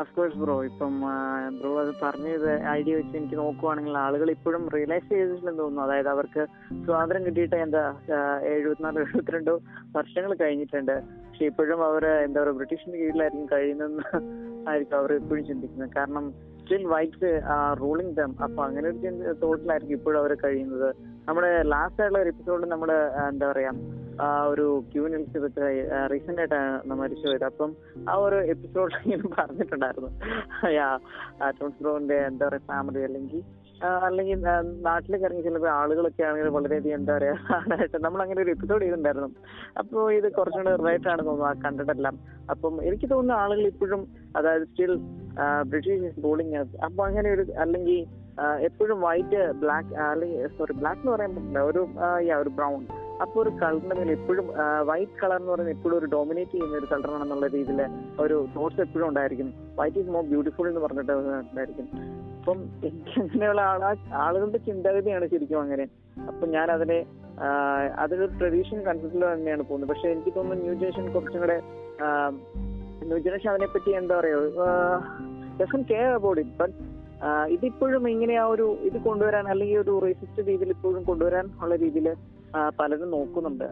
of course 0.00 0.38
bro 0.40 0.54
ഇപ്പം 0.68 0.94
ബ്രോ 1.58 1.70
അത് 1.82 1.90
പറഞ്ഞത് 2.02 2.48
ഐഡിയ 2.74 2.94
വെച്ച് 2.96 3.14
എനിക്ക് 3.18 3.36
നോക്കുവാണെങ്കിൽ 3.42 3.94
ആളുകൾ 4.04 4.28
ഇപ്പോഴും 4.34 4.64
റിയലൈസ് 4.74 5.08
ചെയ്തിട്ടില്ലെന്ന് 5.12 5.62
തോന്നുന്നു. 5.62 5.82
അതായത് 5.86 6.10
അവർക്ക് 6.14 6.42
സ്വാതന്ത്ര്യം 6.86 7.22
കിട്ടിയിട്ട് 7.26 7.56
എന്താ 7.66 7.84
എഴുപത്തിനാല് 8.54 9.00
എഴുപത്തിരണ്ടോ 9.04 9.54
വർഷങ്ങൾ 9.96 10.32
കഴിഞ്ഞിട്ടുണ്ട്. 10.42 10.96
പക്ഷെ 11.28 11.46
ഇപ്പോഴും 11.50 11.80
അവർ 11.88 12.04
എന്താ 12.26 12.38
പറയുക 12.42 12.56
ബ്രിട്ടീഷിന്റെ 12.58 12.98
കീഴിലായിരിക്കും 13.02 13.48
കഴിയുന്നതെന്ന് 13.54 14.06
ആയിരിക്കും 14.70 14.98
അവർ 15.00 15.12
ഇപ്പോഴും 15.22 15.44
ചിന്തിക്കുന്നത്. 15.50 15.92
കാരണം 15.98 16.26
സ്റ്റിൽ 16.60 16.84
വൈറ്റ്സ് 16.92 17.32
റൂളിംഗ് 17.82 18.14
ദം 18.20 18.32
അപ്പൊ 18.46 18.60
അങ്ങനെ 18.68 18.86
ഒരു 18.92 19.34
തോട്ടിലായിരിക്കും 19.44 19.96
ഇപ്പോഴും 19.98 20.18
അവർ 20.22 20.32
കഴിയുന്നത്. 20.44 20.88
നമ്മുടെ 21.28 21.50
ലാസ്റ്റ് 21.74 22.00
ആയിട്ടുള്ള 22.02 22.22
ഒരു 22.24 22.32
എപ്പിസോഡിൽ 22.34 22.68
നമ്മുടെ 22.74 22.98
എന്താ 23.30 23.46
പറയാ 23.52 23.72
ആ 24.24 24.28
ഒരു 24.52 24.66
ക്യൂൻ 24.92 25.14
എലിസബത്ത് 25.16 25.66
റീസെന്റ് 26.12 26.40
ആയിട്ടാണ് 26.42 26.94
മരിച്ചു 27.00 27.26
പോയത്. 27.28 27.44
അപ്പം 27.44 27.70
ആ 28.10 28.14
ഒരു 28.26 28.38
എപ്പിസോഡ് 28.54 28.92
ഇങ്ങനെ 29.04 29.28
പറഞ്ഞിട്ടുണ്ടായിരുന്നു. 29.38 30.10
ടോൺസ് 31.58 31.82
ബ്രോന്റെ 31.82 32.18
എന്താ 32.30 32.44
പറയാ 32.48 32.64
ഫാമിലി 32.70 33.02
അല്ലെങ്കിൽ 33.08 33.42
അല്ലെങ്കിൽ 34.06 34.38
നാട്ടിലേക്ക് 34.86 35.24
ഇറങ്ങി 35.26 35.42
ചിലപ്പോൾ 35.46 35.70
ആളുകളൊക്കെ 35.78 36.22
ആണെങ്കിൽ 36.22 36.48
വളരെയധികം 36.48 36.96
എന്താ 36.98 37.14
പറയാ 37.16 37.34
ആളായിട്ട് 37.56 37.98
നമ്മൾ 38.04 38.20
അങ്ങനെ 38.24 38.40
ഒരു 38.42 38.52
എപ്പിസോഡ് 38.54 38.82
ചെയ്തിട്ടുണ്ടായിരുന്നു. 38.82 39.30
അപ്പോൾ 39.82 40.12
ഇത് 40.18 40.28
കുറച്ചും 40.38 40.62
കൂടെ 40.62 40.76
റൈറ്റ് 40.88 41.08
ആണ് 41.14 41.22
തോന്നുന്നു 41.28 41.48
ആ 41.50 41.54
കണ്ടിട്ടെല്ലാം. 41.64 42.16
അപ്പം 42.50 42.74
എനിക്ക് 42.88 43.10
തോന്നുന്നു 43.10 43.34
ആളുകൾ 43.42 43.66
ഇപ്പോഴും 43.72 44.02
അതായത് 44.36 44.64
സ്റ്റിൽ 44.70 44.94
ബ്രിട്ടീഷ് 45.72 46.20
ബോളിങ് 46.26 46.62
അപ്പൊ 46.86 47.00
അങ്ങനെ 47.08 47.28
ഒരു 47.36 47.44
അല്ലെങ്കിൽ 47.64 47.98
എപ്പോഴും 48.68 48.98
വൈറ്റ് 49.06 49.42
ബ്ലാക്ക് 49.60 49.92
അല്ലെങ്കിൽ 50.12 50.48
സോറി 50.56 50.74
ബ്ലാക്ക് 50.80 51.00
എന്ന് 51.02 51.12
പറയാൻ 51.12 51.34
പറ്റില്ല 51.36 51.60
ഒരു 51.70 51.82
ഒരു 52.42 52.50
ബ്രൗൺ 52.58 52.82
അപ്പൊ 53.22 53.36
ഒരു 53.42 53.50
കളറിന്റെ 53.60 53.94
മേലെ 53.98 54.12
എപ്പോഴും 54.18 54.46
വൈറ്റ് 54.90 55.16
കളർ 55.20 55.38
എന്ന് 55.40 55.50
പറയുന്നത് 55.52 55.74
എപ്പോഴും 55.76 55.96
ഒരു 55.98 56.08
ഡോമിനേറ്റ് 56.14 56.52
ചെയ്യുന്ന 56.54 56.80
ഒരു 56.80 56.88
കളറാണെന്നുള്ള 56.92 57.46
രീതിയിൽ 57.54 57.80
ഒരു 58.24 58.36
തോട്ട്സ് 58.56 58.82
എപ്പോഴും 58.86 59.06
ഉണ്ടായിരിക്കും. 59.08 59.48
വൈറ്റ് 59.78 59.98
ഈസ് 60.02 60.12
മോർ 60.16 60.24
ബ്യൂട്ടിഫുൾ 60.32 60.68
എന്ന് 60.72 60.82
പറഞ്ഞിട്ട് 60.84 61.12
ഉണ്ടായിരിക്കും. 61.50 61.86
അപ്പം 62.40 62.58
എനിക്ക് 62.88 63.14
അങ്ങനെയുള്ള 63.22 63.62
ആളാ 63.70 63.90
ആളുകളുടെ 64.24 64.60
ചിന്താഗതിയാണ് 64.66 65.28
ശരിക്കും 65.34 65.60
അങ്ങനെ. 65.64 65.86
അപ്പൊ 66.30 66.44
ഞാൻ 66.56 66.70
അതിനെ 66.76 66.98
അതൊരു 68.02 68.26
ട്രഡീഷണൽ 68.40 68.82
കൺസെപ്റ്റിൽ 68.88 69.24
തന്നെയാണ് 69.32 69.64
പോകുന്നത്. 69.70 69.90
പക്ഷെ 69.92 70.06
എനിക്ക് 70.14 70.32
തോന്നുന്നു 70.36 70.64
ന്യൂ 70.66 70.74
ജനറേഷൻ 70.82 71.08
കുറച്ചും 71.16 71.40
കൂടെ 71.44 71.58
ന്യൂ 73.08 73.18
ജനറേഷൻ 73.24 73.50
അതിനെപ്പറ്റി 73.54 73.90
എന്താ 74.02 74.14
പറയുക 74.20 75.82
കെയർ 75.90 76.12
അബൌട്ട് 76.20 76.40
ഇറ്റ് 76.44 76.56
ബട്ട് 76.60 76.74
ഇതിപ്പോഴും 77.56 78.02
ഇങ്ങനെ 78.14 78.34
ആ 78.40 78.46
ഒരു 78.54 78.64
ഇത് 78.88 78.96
കൊണ്ടുവരാൻ 79.06 79.44
അല്ലെങ്കിൽ 79.52 79.78
ഒരു 79.82 79.92
റേസിസ്റ്റ് 80.04 80.40
രീതിയിൽ 80.48 80.70
ഇപ്പോഴും 80.74 81.02
കൊണ്ടുവരാൻ 81.10 81.46
ഉള്ള 81.62 81.76
രീതിയിൽ 81.84 82.08
പലരും 82.80 83.08
നോക്കുന്നുണ്ട്. 83.16 83.64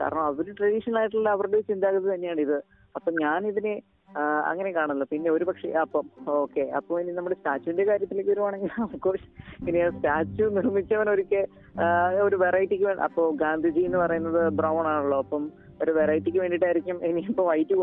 കാരണം 0.00 0.24
അവർ 0.30 0.46
ട്രഡീഷണൽ 0.58 0.98
ആയിട്ടുള്ള 1.00 1.30
അവരുടെ 1.36 1.60
ചിന്താഗതി 1.70 2.08
തന്നെയാണ് 2.14 2.42
ഇത്. 2.46 2.58
അപ്പൊ 2.96 3.10
ഞാൻ 3.22 3.40
ഇതിനെ 3.52 3.74
അങ്ങനെ 4.50 4.70
കാണുന്നു. 4.76 5.04
പിന്നെ 5.10 5.28
ഒരു 5.34 5.44
പക്ഷേ 5.48 5.68
അപ്പം 5.82 6.06
ഓക്കെ 6.42 6.62
അപ്പൊ 6.78 6.92
ഇനി 7.00 7.12
നമ്മുടെ 7.18 7.36
സ്റ്റാച്ചുവിന്റെ 7.38 7.84
കാര്യത്തിലേക്ക് 7.90 8.30
വരുവാണെങ്കിൽ 8.32 8.70
അഫ്കോഴ്സ് 8.84 9.28
ഇനി 9.68 9.80
സ്റ്റാച്ചു 9.96 10.44
നിർമ്മിച്ചവൻ 10.56 11.08
ഒരിക്കൽ 11.14 11.44
ഒരു 12.26 12.36
വെറൈറ്റിക്ക് 12.44 12.86
വേണ്ട 12.88 13.02
അപ്പൊ 13.08 13.24
ഗാന്ധിജി 13.42 13.82
എന്ന് 13.88 13.98
പറയുന്നത് 14.04 14.40
ബ്രൗൺ 14.60 14.84
ആണല്ലോ. 14.92 15.18
അപ്പം 15.24 15.44
ഒരു 15.82 15.92
വെറൈറ്റിക്ക് 15.98 16.40
വേണ്ടിയിട്ടായിരിക്കും 16.42 16.96
ഇനിയിപ്പോ 17.10 17.44
വൈറ്റ് 17.50 17.74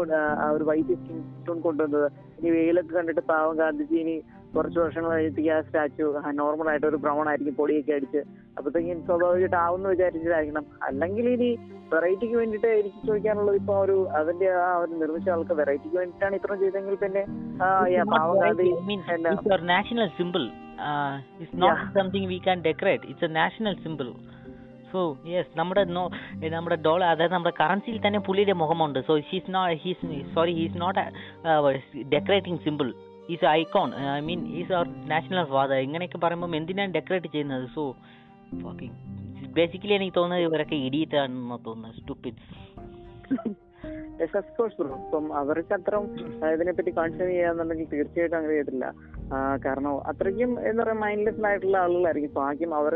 ഒരു 0.55 0.65
വൈറ്റ് 0.71 0.97
സ്കിൻ 0.99 1.21
ടോൺ 1.45 1.59
കൊണ്ടുവന്നത്. 1.67 2.07
ഇനി 2.39 2.49
വെയിലൊക്കെ 2.57 2.93
കണ്ടിട്ട് 2.97 3.23
പാവം 3.31 3.55
ഗാന്ധിജി 3.61 3.97
ഇനി 4.03 4.17
കുറച്ച് 4.55 4.79
വർഷങ്ങൾ 4.83 5.09
കഴിഞ്ഞിട്ട് 5.13 5.49
ആ 5.55 5.57
സ്റ്റാച്ചു 5.69 6.05
നോർമൽ 6.41 6.67
ആയിട്ട് 6.73 6.87
ഒരു 6.91 6.99
ബ്രൗൺ 7.05 7.25
ആയിരിക്കും 7.31 7.55
പൊടിയൊക്കെ 7.61 7.95
അടിച്ച് 7.97 8.21
അപ്പത്തേക്കും 8.57 9.01
സ്വാഭാവികമായിട്ട് 9.07 9.57
എന്ന് 9.75 9.89
വിചാരിച്ചിട്ടായിരിക്കണം 9.93 10.65
അല്ലെങ്കിൽ 10.87 11.27
ഇനി 11.33 11.49
വെറൈറ്റിക്ക് 11.93 12.35
വേണ്ടിയിട്ട് 12.39 12.69
എനിക്ക് 12.79 13.01
ചോദിക്കാനുള്ളത് 13.07 13.57
ഇപ്പൊ 13.61 13.73
ഒരു 13.83 13.97
അതിന്റെ 14.19 14.47
ആ 14.61 14.69
ഒരു 14.77 14.93
നിർമ്മിച്ച 15.01 15.29
ആൾക്ക് 15.35 15.55
വെറൈറ്റിക്ക് 15.59 15.97
വേണ്ടിയിട്ടാണ് 15.99 16.35
ഇത്രയും 16.39 16.61
ചെയ്തെങ്കിൽ 16.63 16.95
പിന്നെ 17.03 17.23
ആ, 17.63 17.67
സിമ്പിൾ 17.87 18.03
പാവം 18.13 18.39
നോട്ട് 21.61 21.85
സംതിങ് 21.95 22.27
വി 22.31 22.39
എന്നാ 22.45 22.55
decorate 22.65 23.07
it's 23.11 23.27
a 23.29 23.33
national 23.37 23.75
symbol. 23.85 24.09
So 24.91 24.99
yes 25.31 25.51
നമ്മുടെ 25.57 25.83
നോ 25.95 26.03
നമ്മുടെ 26.53 26.77
ഡോളർ 26.85 27.05
അതായത് 27.07 27.33
നമ്മുടെ 27.33 27.53
കറൻസിയിൽ 27.61 27.97
തന്നെ 28.03 28.19
പുള്ളിയുടെ 28.27 28.55
മുഖമുണ്ട്. 28.61 28.99
So 29.07 29.13
he's 29.29 29.51
not 29.55 29.77
he's 29.83 30.05
sorry 30.35 30.53
he's 30.59 30.77
not 30.83 31.03
decorating 32.13 32.61
symbol 32.65 32.89
is 33.29 33.45
icon 33.53 33.89
I 34.11 34.21
mean 34.27 34.41
is 34.59 34.71
our 34.77 34.87
national 35.11 35.45
father 35.53 35.79
ഇങ്ങനെയൊക്കെ 35.87 36.19
പറയുമ്പോൾ 36.25 36.55
എന്തിനാണ് 36.61 36.93
ഡെക്കറേറ്റ് 36.97 37.31
ചെയ്യുന്നത്? 37.33 37.65
സോ 37.75 37.83
ബേസിക്കലി 39.57 39.93
എനിക്ക് 39.97 40.15
തോന്നുന്നത് 40.17 40.45
ഇവരൊക്കെ 40.47 40.77
ഇഡിയറ്റ് 40.87 41.17
ആണെന്ന് 41.21 41.57
തോന്നുന്നു 41.67 41.97
സ്റ്റുപ്പിഡ് 41.99 42.39
ഇപ്പം 44.23 45.25
അവർക്ക് 45.39 45.73
അത്രയും 45.77 46.05
ഇതിനെപ്പറ്റി 46.53 46.91
കോൺസെൻട്രേറ്റ് 46.97 47.33
ചെയ്യാന്നുണ്ടെങ്കിൽ 47.33 47.87
തീർച്ചയായിട്ടും 47.93 48.37
അങ്ങനെ 48.37 48.53
ചെയ്തില്ല 48.57 48.85
കാരണം 49.65 49.91
അത്രയ്ക്കും 50.11 50.51
എന്താ 50.69 50.81
പറയാ 50.83 50.97
മൈൻഡ്ലെസ് 51.03 51.45
ആയിട്ടുള്ള 51.49 51.77
ആളുകളായിരിക്കും. 51.83 52.33
ഭാഗ്യം 52.41 52.73
അവർ 52.79 52.95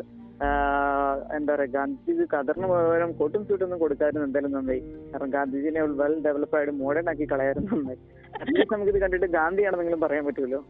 എന്താ 1.37 1.51
പറയാ 1.53 1.69
ഗാന്ധിജി 1.75 2.25
കതറിന് 2.33 2.67
പകരം 2.71 3.11
കൊട്ടും 3.19 3.41
ചൂട്ടൊന്നും 3.49 3.79
കൊടുക്കായിരുന്നു 3.83 4.25
എന്തായാലും 4.27 4.53
നന്നായി. 4.57 4.81
കാരണം 5.11 5.31
ഗാന്ധിജിനെ 5.35 5.83
വെൽ 6.01 6.15
ഡെവലപ്പ് 6.27 6.57
ആയിട്ട് 6.59 6.73
മോഡേൺ 6.83 7.09
ആക്കി 7.11 7.27
കളയായിരുന്നു 7.33 7.69
നന്നായി. 7.75 7.99
അറ്റ്ലീസ്റ്റ് 8.39 8.73
നമുക്കിത് 8.75 8.99
കണ്ടിട്ട് 9.03 9.29
ഗാന്ധിയാണെന്നെങ്കിലും 9.39 10.01
പറയാൻ 10.05 10.25
പറ്റുമല്ലോ. 10.29 10.61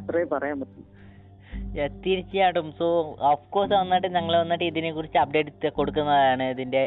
അത്രേ 0.00 0.24
പറയാൻ 0.34 0.58
പറ്റും. 0.62 0.85
തീർച്ചയായിട്ടും. 2.04 2.66
സോ 2.78 2.86
ഓഫ് 3.30 3.44
കോഴ്സ് 3.54 3.74
വന്നിട്ട് 3.80 4.08
ഞങ്ങൾ 4.16 4.34
വന്നിട്ട് 4.42 4.66
ഇതിനെ 4.70 4.90
കുറിച്ച് 4.96 5.18
അപ്ഡേറ്റ് 5.22 5.70
കൊടുക്കുന്നതാണ് 5.78 6.44
ഇതിന്റെ 6.54 6.82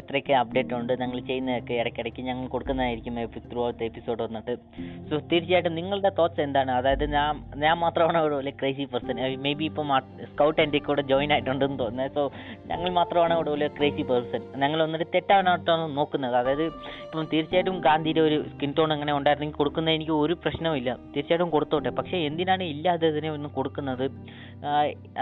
എത്രയൊക്കെ 0.00 0.34
അപ്ഡേറ്റ് 0.40 0.74
ഉണ്ട് 0.78 0.92
ഞങ്ങൾ 1.02 1.18
ചെയ്യുന്നതൊക്കെ 1.28 1.74
ഇടയ്ക്കിടയ്ക്ക് 1.80 2.22
ഞങ്ങൾ 2.28 2.44
കൊടുക്കുന്നതായിരിക്കും 2.54 3.14
ത്രൂ 3.50 3.60
ഔട്ട് 3.66 3.82
എപ്പിസോഡ് 3.88 4.20
വന്നിട്ട്. 4.26 4.54
സോ 5.08 5.14
തീർച്ചയായിട്ടും 5.30 5.74
നിങ്ങളുടെ 5.78 6.10
തോട്ട്സ് 6.18 6.42
എന്താണ്? 6.46 6.70
അതായത് 6.80 7.04
ഞാൻ 7.16 7.40
ഞാൻ 7.64 7.76
മാത്രമാണ് 7.84 8.18
ഒരു 8.26 8.52
ക്രേസി 8.60 8.84
പേഴ്സൺ 8.92 9.18
മേ 9.46 9.52
ബി 9.60 9.66
ഇപ്പം 9.70 9.90
സ്കൗട്ട് 10.32 10.60
എന്റെ 10.64 10.80
കൂടെ 10.88 11.04
ജോയിൻ 11.12 11.32
ആയിട്ടുണ്ടെന്ന് 11.36 11.78
തോന്നുന്നത് 11.82 12.14
സോ 12.18 12.24
ഞങ്ങൾ 12.70 12.88
മാത്രമാണ് 13.00 13.34
ഇവിടെ 13.38 13.52
ഒരു 13.56 13.68
ക്രേസി 13.78 14.04
പേഴ്സൺ 14.10 14.44
ഞങ്ങൾ 14.64 14.78
വന്നിട്ട് 14.86 15.08
തെറ്റാനായിട്ടാണ് 15.16 15.86
നോക്കുന്നത്? 15.98 16.36
അതായത് 16.42 16.64
ഇപ്പം 17.06 17.28
തീർച്ചയായിട്ടും 17.34 17.78
ഗാന്ധിയുടെ 17.88 18.22
ഒരു 18.28 18.38
സ്കിൻ 18.52 18.72
ടോൺ 18.78 18.92
അങ്ങനെ 18.96 19.14
ഉണ്ടായിരുന്നെങ്കിൽ 19.18 19.60
കൊടുക്കുന്നത് 19.62 19.94
എനിക്ക് 19.98 20.14
ഒരു 20.24 20.36
പ്രശ്നവുമില്ല 20.44 20.90
തീർച്ചയായിട്ടും 21.16 21.52
കൊടുത്തോട്ടെ. 21.56 21.92
പക്ഷേ 22.00 22.16
എന്തിനാണ് 22.30 22.64
ഇല്ലാതെ 22.74 23.08
ഇതിനെ 23.14 23.30
ഒന്ന് 23.36 23.50
കൊടുക്കുന്നത്? 23.58 24.06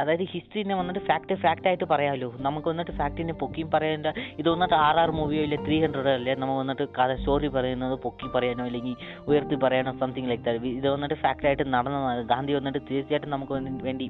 അതായത് 0.00 0.24
ഹിസ്റ്ററിനെ 0.32 0.74
വന്നിട്ട് 0.78 1.02
ഫാക്ട് 1.08 1.34
ഫാക്റ്റ് 1.42 1.68
ആയിട്ട് 1.70 1.86
പറയാമല്ലോ 1.92 2.28
നമുക്ക് 2.46 2.68
വന്നിട്ട് 2.72 2.94
ഫാക്റ്റിനെ 3.00 3.34
പൊക്കിയും 3.42 3.68
പറയേണ്ട 3.74 4.08
ഇത് 4.40 4.48
വന്നിട്ട് 4.54 4.76
ആർ 4.86 4.96
ആർ 5.02 5.10
മൂവിയോ 5.18 5.42
ഇല്ല 5.48 5.56
ത്രീ 5.66 5.76
ഹൺഡ്രഡോ 5.84 6.12
അല്ലേ 6.20 6.34
നമ്മൾ 6.40 6.56
വന്നിട്ട് 6.62 6.86
കഥ 6.98 7.12
സ്റ്റോറി 7.20 7.50
പറയുന്നത് 7.56 7.94
പൊക്കി 8.06 8.28
പറയാനോ 8.36 8.64
അല്ലെങ്കിൽ 8.70 8.96
ഉയർത്തി 9.30 9.58
പറയാനോ 9.64 9.92
സംതിങ് 10.02 10.30
ലൈക്ക് 10.32 10.44
ദാറ്റ് 10.48 10.72
ഇത് 10.80 10.88
വന്നിട്ട് 10.94 11.18
ഫാക്റ്റായിട്ട് 11.24 11.66
നടന്നതാണ്. 11.76 12.24
ഗാന്ധി 12.32 12.54
വന്നിട്ട് 12.58 12.80
തീർച്ചയായിട്ടും 12.90 13.32
നമുക്ക് 13.36 13.54
വേണ്ടി 13.88 14.08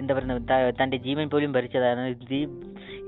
എന്താ 0.00 0.12
പറയുന്നത് 0.16 0.42
തന്റെ 0.80 0.96
ജീവൻ 1.06 1.26
പോലും 1.32 1.50
ഭരിച്ചതാണ്. 1.56 2.02
ഇത് 2.14 2.40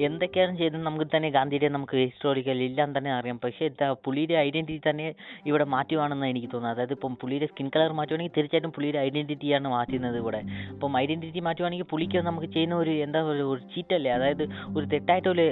എന്തൊക്കെയാണ് 0.04 0.52
ചെയ്തത് 0.58 0.82
നമുക്ക് 0.86 1.06
തന്നെ 1.12 1.28
ഗാന്ധിയുടെ 1.36 1.68
നമുക്ക് 1.74 1.96
ഹിസ്റ്റോറിക്കൽ 2.02 2.58
എല്ലാം 2.66 2.90
തന്നെ 2.96 3.10
അറിയാം. 3.18 3.38
പക്ഷേ 3.44 3.62
എന്താ 3.70 3.86
പുള്ളിയുടെ 4.04 4.36
ഐഡന്റിറ്റി 4.46 4.80
തന്നെ 4.88 5.06
ഇവിടെ 5.50 5.64
മാറ്റുവാണെന്ന് 5.74 6.26
എനിക്ക് 6.32 6.48
തോന്നുന്നത്. 6.52 6.76
അതായത് 6.76 6.94
ഇപ്പം 6.96 7.14
പുള്ളിയുടെ 7.20 7.48
സ്കിൻ 7.52 7.68
കളർ 7.76 7.92
മാറ്റുവാണെങ്കിൽ 7.98 8.34
തീർച്ചയായിട്ടും 8.36 8.72
പുള്ളിയുടെ 8.76 9.00
ഐഡന്റിറ്റിയാണ് 9.06 9.68
മാറ്റുന്നത് 9.76 10.18
ഇവിടെ. 10.22 10.40
അപ്പം 10.74 10.98
ഐഡന്റിറ്റി 11.02 11.42
മാറ്റുവാണെങ്കിൽ 11.48 11.88
പുള്ളിക്ക് 11.92 12.22
നമുക്ക് 12.28 12.50
ചെയ്യുന്ന 12.56 12.76
ഒരു 12.84 12.94
എന്താ 13.06 13.22
പറയുക 13.28 13.52
ഒരു 13.54 13.62
ചീറ്റല്ലേ? 13.74 14.12
അതായത് 14.18 14.44
ഒരു 14.76 14.84
തെറ്റായിട്ട് 14.94 15.28
ഒരു 15.30 15.46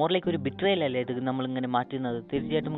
മോറിലേക്ക് 0.00 0.30
ഒരു 0.34 0.40
ബിട്രയൽ 0.48 0.82
അല്ലേ 0.88 1.02
ഇത് 1.06 1.22
നമ്മളിങ്ങനെ 1.30 1.70
മാറ്റുന്നത്? 1.76 2.20
തീർച്ചയായിട്ടും 2.32 2.76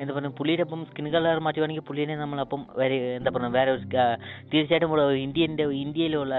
എന്താ 0.00 0.12
പറയുക 0.14 0.34
പുള്ളിയുടെ 0.40 0.66
ഇപ്പം 0.68 0.84
സ്കിൻ 0.90 1.08
കളർ 1.16 1.40
മാറ്റുവാണെങ്കിൽ 1.48 1.86
പുള്ളിനെ 1.90 2.16
നമ്മളപ്പം 2.24 2.62
വേറെ 2.82 2.98
എന്താ 3.18 3.30
പറയുക 3.36 3.52
വേറെ 3.58 3.72
ഒരു 3.76 3.84
തീർച്ചയായിട്ടും 4.52 4.92
ഇന്ത്യന്റെ 5.26 5.64
ഇന്ത്യയിലുള്ള 5.84 6.34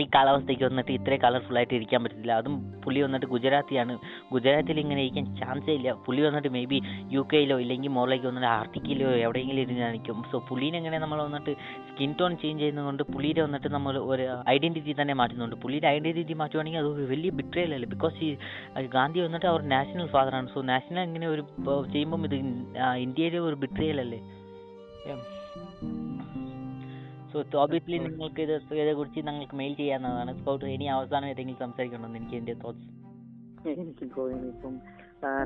ഈ 0.00 0.04
കാലാവസ്ഥയ്ക്ക് 0.14 0.64
വന്നിട്ട് 0.64 0.92
ഇത്രയും 0.92 1.20
കളർഫുൾ 1.22 1.56
ആയിട്ട് 1.56 1.74
ഇരിക്കാൻ 1.74 2.04
പറ്റത്തില്ല. 2.04 2.32
അതും 2.32 2.54
പുള്ളി 2.84 3.00
വന്നിട്ട് 3.00 3.26
ഗുജറാത്തിയാണ്. 3.26 3.98
ഗുജറാത്തിൽ 4.32 4.80
ഇങ്ങനെ 4.80 5.00
ഇരിക്കാൻ 5.02 5.36
ചാൻസേ 5.36 5.72
ഇല്ല. 5.78 5.92
പുള്ളി 6.06 6.22
വന്നിട്ട് 6.22 6.48
മേ 6.48 6.64
ബി 6.64 6.78
യു 7.12 7.22
കെയിലോ 7.32 7.60
ഇല്ലെങ്കിൽ 7.60 7.90
മോറിലേക്ക് 7.90 8.26
വന്നിട്ട് 8.26 8.48
ആർട്ടിക്കിലോ 8.48 9.10
എവിടെയെങ്കിലും 9.24 9.62
ഇരുന്ന് 9.62 9.80
കാണിക്കും. 9.80 10.24
സോ 10.32 10.38
പുള്ളീനെ 10.48 10.76
എങ്ങനെ 10.78 10.98
നമ്മൾ 10.98 11.22
വന്നിട്ട് 11.22 11.54
സ്കിൻ 11.90 12.14
ടോൺ 12.20 12.36
ചേഞ്ച് 12.42 12.62
ചെയ്യുന്നതുകൊണ്ട് 12.62 13.02
പുള്ളിയുടെ 13.12 13.42
വന്നിട്ട് 13.42 13.68
നമ്മൾ 13.68 13.98
ഒരു 13.98 14.26
ഐഡന്റിറ്റി 14.48 14.94
തന്നെ 15.00 15.14
മാറ്റുന്നുണ്ട്. 15.14 15.56
പുള്ളിയുടെ 15.56 15.88
ഐഡന്റിറ്റി 15.88 16.32
മാറ്റുവാണെങ്കിൽ 16.32 16.78
അത് 16.78 17.10
വലിയ 17.12 17.30
ബിട്രയൽ 17.40 17.74
അല്ലേ? 17.74 17.88
ബിക്കോസ് 17.88 18.16
ഈ 18.24 18.36
ഗാന്ധി 18.96 19.20
വന്നിട്ട് 19.20 19.46
അവർ 19.46 19.62
നാഷണൽ 19.76 20.06
ഫാദറാണ് 20.06 20.48
സോ 20.54 20.62
നാഷണൽ 20.72 21.04
ഇങ്ങനെ 21.10 21.28
ഒരു 21.28 21.44
ചെയ്യുമ്പം 21.92 22.24
ഇത് 22.24 22.36
ഇന്ത്യയിലെ 23.06 23.40
ഒരു 23.48 23.54
ബിട്രയൽ 23.54 24.00
അല്ലേ 27.32 27.44
സോ 27.44 27.58
ഓബിയസ്ലി 27.58 27.98
നിങ്ങൾക്ക് 27.98 28.42
ഇത് 28.42 28.54
ഇതേക്കുറിച്ച് 28.74 29.20
ഞങ്ങൾക്ക് 29.20 29.56
മെയിൽ 29.56 29.74
ചെയ്യാവുന്നതാണ്. 29.74 30.32
സ്കൗട്ട് 30.38 30.72
ഇനി 30.74 30.86
അവസാനം 30.96 31.28
ഏതെങ്കിലും 31.28 31.58
സംസാരിക്കണമെന്ന് 31.58 32.18
എനിക്ക് 32.18 32.36
എന്റെ 32.36 32.54
തോട്ട്സ് 32.64 32.88
എനിക്ക് 33.74 34.04
ഇപ്പം 34.48 34.74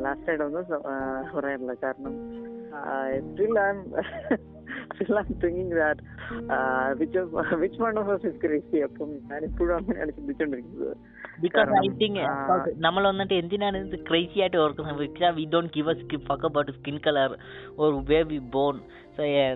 ലാസ്റ്റ് 0.05 0.31
ആയിട്ടൊന്നും 0.31 0.67
പറയാനില്ല 1.35 1.75
കാരണം 1.83 2.15
still 3.27 3.59
I 3.61 3.71
I 4.87 5.35
thinking 5.43 5.75
that 5.75 6.03
which 7.01 7.21
which 7.57 7.79
one 7.83 7.99
of 7.99 8.27
is 8.27 8.37
crazy 8.43 8.79
അപ്പം 8.81 9.11
ഞാനിപ്പോഴും 9.31 9.75
അങ്ങനെയാണ് 9.77 10.13
ചിന്തിച്ചോണ്ടിരിക്കുന്നത്. 10.13 10.93
ബിക്കോസ് 11.41 11.63
ഐ 11.63 11.71
കാരണം, 11.71 11.97
തിങ്ക് 11.99 12.21
ആ, 12.25 12.35
നമ്മൾ 12.79 13.03
വന്നിട്ട് 13.09 13.35
എന്തിനാണ് 13.35 13.79
ഇത് 13.87 13.97
ക്രേസി 14.09 14.39
ആയിട്ട് 14.41 14.57
ഓർക്കുന്നത്? 14.57 15.01
We 15.39 15.45
don't 15.53 15.73
give 15.75 15.91
a 15.95 16.19
fuck 16.29 16.47
about 16.47 16.73
skin 16.73 16.99
colour 17.07 17.33
or 17.79 17.91
way 18.11 18.21
we 18.31 18.39
born 18.55 18.77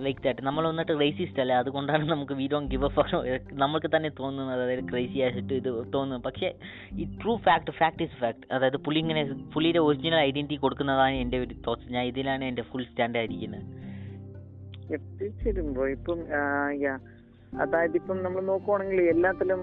like 0.05 0.21
that 0.23 0.43
നമ്മൾ 0.43 0.65
വന്നിട്ട് 0.69 0.93
റേസിസ്റ്റ് 1.01 1.41
അല്ലേ? 1.43 1.57
അതുകൊണ്ടാണ് 1.57 2.05
നമുക്ക് 2.07 2.35
വി 2.35 2.47
ഡോണ്ട് 2.53 2.71
ഗിവ് 2.71 2.87
അപ്പ് 2.89 3.21
നമുക്ക് 3.57 3.89
തന്നെ 3.95 4.11
തോന്നുന്നത് 4.21 4.63
അതായത് 4.63 4.85
ക്രേസി 4.93 5.19
ആയിട്ട് 5.21 5.55
ഇത് 5.55 5.69
തോന്നുന്നു 5.95 6.23
പക്ഷേ 6.27 6.51
ഈ 6.99 7.07
true 7.21 7.35
fact 7.45 7.75
fact 7.81 8.03
is 8.03 8.17
fact 8.21 8.47
അതായത് 8.53 8.79
പുള്ളി 8.87 9.01
ഇങ്ങനെ 9.01 9.23
പുള്ളിയുടെ 9.55 9.83
ഒറിജിനൽ 9.89 10.21
ഐഡന്റിറ്റി 10.23 10.59
കൊടുക്കുന്നതാണ് 10.63 11.17
എന്റെ 11.17 11.39
ഒരു 11.39 11.57
തോട്ട്സ് 11.67 11.93
ഞാൻ 11.93 12.05
ഇതിലാണ് 12.05 12.45
എന്റെ 12.45 12.63
ഫുൾ 12.71 12.85
സ്റ്റാൻഡ് 12.85 13.19
ആയിരിക്കുന്നത് 13.19 13.67
ബ്രോ 15.75 15.87
ഇപ്പം 15.97 16.21
യാ 16.85 16.95
അതായത് 17.63 17.97
ഇപ്പം 18.01 18.19
നമ്മൾ 18.25 18.43
നോക്കുവാണെങ്കിൽ 18.51 19.01
എല്ലാത്തിലും 19.13 19.61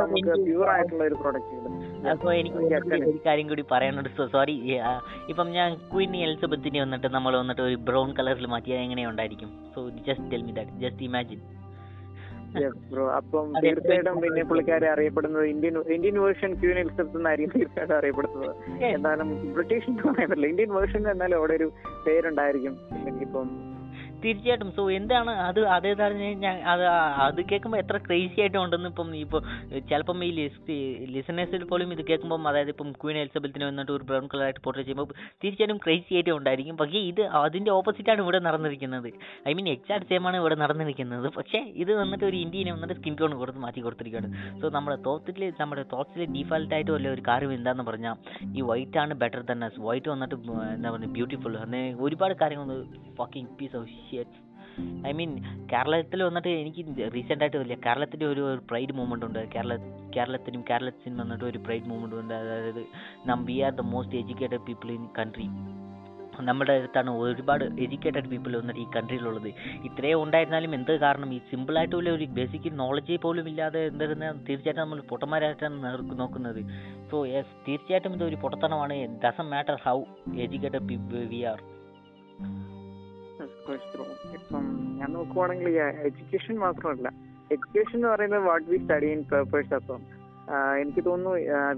നമുക്ക് 0.00 0.32
പ്യൂർ 0.46 0.66
ആയിട്ടുള്ള 0.72 1.02
ഒരു 1.10 1.16
പ്രോഡക്റ്റ് 1.20 2.08
അപ്പോൾ 2.12 2.32
എനിക്ക് 2.40 2.58
ഒരു 3.10 3.20
കാര്യം 3.28 3.46
കൂടി 3.50 3.64
പറയാനുണ്ട്. 3.70 4.10
സോ 4.18 4.24
സോറി 4.34 4.54
ഇപ്പം 5.30 5.48
ഞാൻ 5.56 5.70
ക്വീൻ 5.92 6.12
എലിസബത്തിനെ 6.26 6.80
വന്നിട്ട് 6.84 7.08
നമ്മൾ 7.16 7.32
വന്നിട്ട് 7.40 7.62
ഒരു 7.68 7.78
ബ്രൗൺ 7.88 8.10
കളറിൽ 8.18 8.46
മാറ്റിയാൽ 8.54 8.82
എങ്ങനെ 8.86 9.04
ഉണ്ടായിരിക്കും? 9.12 9.50
So 9.74 9.80
just 10.08 10.28
tell 10.34 10.44
me 10.48 10.54
that 10.58 10.76
just 10.84 11.06
imagine 11.08 11.40
bro 12.92 13.02
അപ്പം 13.16 13.48
തീർച്ചയായിട്ടും 13.64 14.16
പിന്നെ 14.22 14.44
പുള്ളിക്കാരെ 14.50 14.86
അറിയപ്പെടുന്നത് 14.92 15.44
Indian 15.54 15.74
Indian 15.96 16.16
version 16.24 16.52
queen 16.60 16.78
Elizabeth 16.82 17.18
എന്നായിരിക്കും 17.20 17.52
തീർച്ചയായിട്ടും 17.56 17.96
അറിയപ്പെടുന്നത്. 17.98 18.54
എന്നാലും 18.96 19.28
ബ്രിട്ടീഷ് 19.56 19.96
പറയാൻ 20.06 20.28
പറ്റില്ല 20.30 20.48
ഇന്ത്യൻ 20.52 20.72
വേർഷൻ 20.78 21.02
എന്നാലും 21.14 21.36
അവിടെ 21.40 21.54
ഒരു 21.60 21.68
പേരുണ്ടായിരിക്കും. 22.06 22.74
എനിക്കിപ്പം 23.00 23.48
തീർച്ചയായിട്ടും. 24.24 24.70
സോ 24.78 24.82
എന്താണ് 24.98 25.32
അത് 25.48 25.60
അതേ 25.76 25.92
ഞാൻ 26.44 26.56
അത് 26.72 26.84
അത് 27.26 27.40
കേൾക്കുമ്പോൾ 27.50 27.78
എത്ര 27.82 27.96
ക്രേസി 28.06 28.38
ആയിട്ട് 28.44 28.58
ഉണ്ടെന്ന് 28.64 28.90
ഇപ്പം 28.92 29.08
ഇപ്പോൾ 29.24 29.40
ചിലപ്പം 29.90 30.24
ഈ 30.28 30.30
ലിസ്റ്റ് 30.38 30.76
ലിസണേഴ്സിൽ 31.16 31.64
പോലും 31.72 31.88
ഇത് 31.96 32.02
കേൾക്കുമ്പോൾ 32.10 32.48
അതായത് 32.52 32.70
ഇപ്പം 32.74 32.90
ക്വീൻ 33.02 33.16
എലിസബത്തിനെ 33.22 33.66
വന്നിട്ട് 33.70 33.92
ഒരു 33.96 34.04
ബ്രൗൺ 34.10 34.26
കളറായിട്ട് 34.32 34.62
പോർട്രേ 34.66 34.84
ചെയ്യുമ്പോൾ 34.88 35.08
തീർച്ചയായിട്ടും 35.42 35.80
ക്രേസി 35.84 36.12
ആയിട്ട് 36.18 36.32
ഉണ്ടായിരിക്കും. 36.38 36.76
പക്ഷേ 36.82 37.02
ഇത് 37.10 37.22
അതിന്റെ 37.42 37.72
ഓപ്പോസിറ്റാണ് 37.78 38.20
ഇവിടെ 38.26 38.40
നടന്നിരിക്കുന്നത്. 38.48 39.08
ഐ 39.50 39.54
മീൻ 39.58 39.68
എക്സാക്ട് 39.74 40.08
സെയിം 40.10 40.26
ആണ് 40.30 40.36
ഇവിടെ 40.42 40.58
നടന്നിരിക്കുന്നത്. 40.64 41.28
പക്ഷേ 41.38 41.60
ഇത് 41.84 41.92
വന്നിട്ട് 42.02 42.24
ഒരു 42.30 42.38
ഇന്ത്യനെ 42.44 42.72
വന്നിട്ട് 42.76 42.96
സ്കിൻ 43.00 43.16
ടോൺ 43.20 43.34
കൊടുത്ത് 43.42 43.62
മാറ്റി 43.66 43.80
കൊടുത്തിരിക്കുകയാണ്. 43.86 44.30
സോ 44.62 44.68
നമ്മുടെ 44.76 44.98
തോത്തിൽ 45.08 45.38
നമ്മുടെ 45.60 45.84
തോത്തിൽ 45.94 46.20
ഡീഫാൾട്ട് 46.36 46.72
ആയിട്ട് 46.76 46.92
വല്ല 46.96 47.08
ഒരു 47.16 47.22
കാര്യം 47.30 47.52
എന്താണെന്ന് 47.58 47.86
പറഞ്ഞാൽ 47.90 48.16
ഈ 48.58 48.62
വൈറ്റ് 48.70 48.98
ആണ് 49.02 49.12
ബെറ്റർ 49.22 49.42
ദൻ 49.50 49.64
അസ് 49.68 49.80
വൈറ്റ് 49.88 50.10
വന്നിട്ട് 50.14 50.36
എന്താ 50.76 50.90
പറയുക 50.94 51.12
ബ്യൂട്ടിഫുൾ 51.18 51.56
അങ്ങനെ 51.64 51.82
ഒരുപാട് 52.06 52.34
കാര്യങ്ങൾ 52.42 52.70
fucking 53.20 53.50
piece 53.60 53.76
of 53.80 53.88
shit 54.10 54.38
I 55.08 55.10
mean 55.18 55.30
കേരളത്തിൽ 55.72 56.20
വന്നിട്ട് 56.26 56.50
എനിക്ക് 56.60 56.82
റീസെന്റ് 57.14 57.42
ആയിട്ട് 57.44 57.58
വലിയ 57.62 57.76
കേരളത്തിന്റെ 57.86 58.26
ഒരു 58.32 58.42
പ്രൈഡ് 58.70 58.94
മൂവ്മെന്റ് 58.98 59.26
ഉണ്ട്. 59.26 59.40
കേരള 59.54 59.74
കേരളത്തിനും 60.16 60.62
കേരളത്തിനും 60.70 61.18
വന്നിട്ട് 61.22 61.44
ഒരു 61.50 61.58
പ്രൈഡ് 61.66 61.88
മൂവ്മെന്റ് 61.90 62.16
ഉണ്ട്. 62.22 62.34
അതായത് 62.42 62.82
നം 63.30 63.40
V 63.48 63.56
are 63.66 63.72
the 63.80 63.84
most 63.94 64.18
educated 64.22 64.64
people 64.68 64.90
in 64.98 65.04
country 65.18 65.46
നമ്മുടെ 66.48 66.72
അടുത്താണ് 66.78 67.10
ഒരുപാട് 67.22 67.64
എഡ്യൂക്കേറ്റഡ് 67.84 68.28
പീപ്പിൾ 68.32 68.52
വന്നിട്ട് 68.58 68.80
ഈ 68.84 68.86
കൺട്രിയിലുള്ളത് 68.96 69.48
ഇത്രയും 69.88 70.20
ഉണ്ടായിരുന്നാലും 70.24 70.74
എന്ത് 70.78 70.92
കാരണം? 71.04 71.30
ഈ 71.36 71.40
സിമ്പിളായിട്ടുള്ള 71.50 72.10
ഒരു 72.18 72.26
ബേസിക് 72.38 72.68
നോളജ് 72.80 73.18
പോലും 73.24 73.48
ഇല്ലാതെ 73.52 73.82
എന്തായിരുന്ന 73.90 74.30
തീർച്ചയായിട്ടും 74.48 74.82
നമ്മൾ 74.84 75.00
പൊട്ടന്മാരായിട്ടാണ് 75.10 75.76
നോക്കുന്നത്. 76.22 76.60
സോ 77.10 77.18
യെസ് 77.34 77.54
തീർച്ചയായിട്ടും 77.66 78.14
ഇത് 78.18 78.24
ഒരു 78.30 78.38
പൊട്ടത്തനമാണ് 78.44 78.96
doesn't 79.24 79.48
matter 79.54 79.78
how 79.86 79.98
educated 80.44 81.28
we 81.34 81.42
are 81.52 81.60
Bro. 83.70 84.04
ഇപ്പം 84.36 84.64
ഞാൻ 84.98 85.08
നോക്കുവാണെങ്കിൽ 85.16 85.74
എഡ്യൂക്കേഷൻ 86.06 86.54
മാത്രമല്ല. 86.64 87.08
എഡ്യൂക്കേഷൻ 87.54 87.96
എന്ന് 87.98 88.08
പറയുന്നത് 88.12 88.42
what 88.48 88.66
we 88.70 88.78
study 88.84 89.08
in 89.16 89.20
papers 89.32 89.74
അപ്പം 89.78 90.00
എനിക്ക് 90.80 91.02
തോന്നുന്നു 91.08 91.32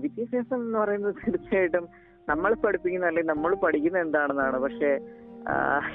വിദ്യാഭ്യാസം 0.05 0.59
എന്ന് 0.67 0.79
പറയുന്നത് 0.83 1.15
തീർച്ചയായിട്ടും 1.23 1.85
നമ്മൾ 2.31 2.51
പഠിപ്പിക്കുന്ന 2.65 3.09
അല്ലെങ്കിൽ 3.11 3.31
നമ്മൾ 3.33 3.53
പഠിക്കുന്ന 3.65 3.99
എന്താണെന്നാണ്. 4.07 4.59
പക്ഷേ 4.65 4.91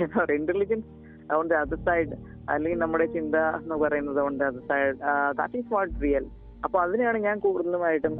എന്താ 0.03 0.17
പറയുക 0.19 0.39
intelligence 0.41 0.89
on 1.37 1.47
the 1.51 1.55
other 1.63 1.79
side 1.87 2.17
അല്ലെങ്കിൽ 2.53 2.81
നമ്മുടെ 2.83 3.07
ചിന്ത 3.15 3.37
എന്ന് 3.61 3.77
പറയുന്നത് 3.83 4.19
on 4.25 4.35
the 4.41 4.49
other 4.51 4.65
side 4.71 4.93
that 5.39 5.57
is 5.61 5.71
what 5.77 5.95
real 6.05 6.27
അപ്പൊ 6.65 6.77
അതിനെയാണ് 6.85 7.17
ഞാൻ 7.27 7.37
കൂടുതലുമായിട്ടും 7.45 8.13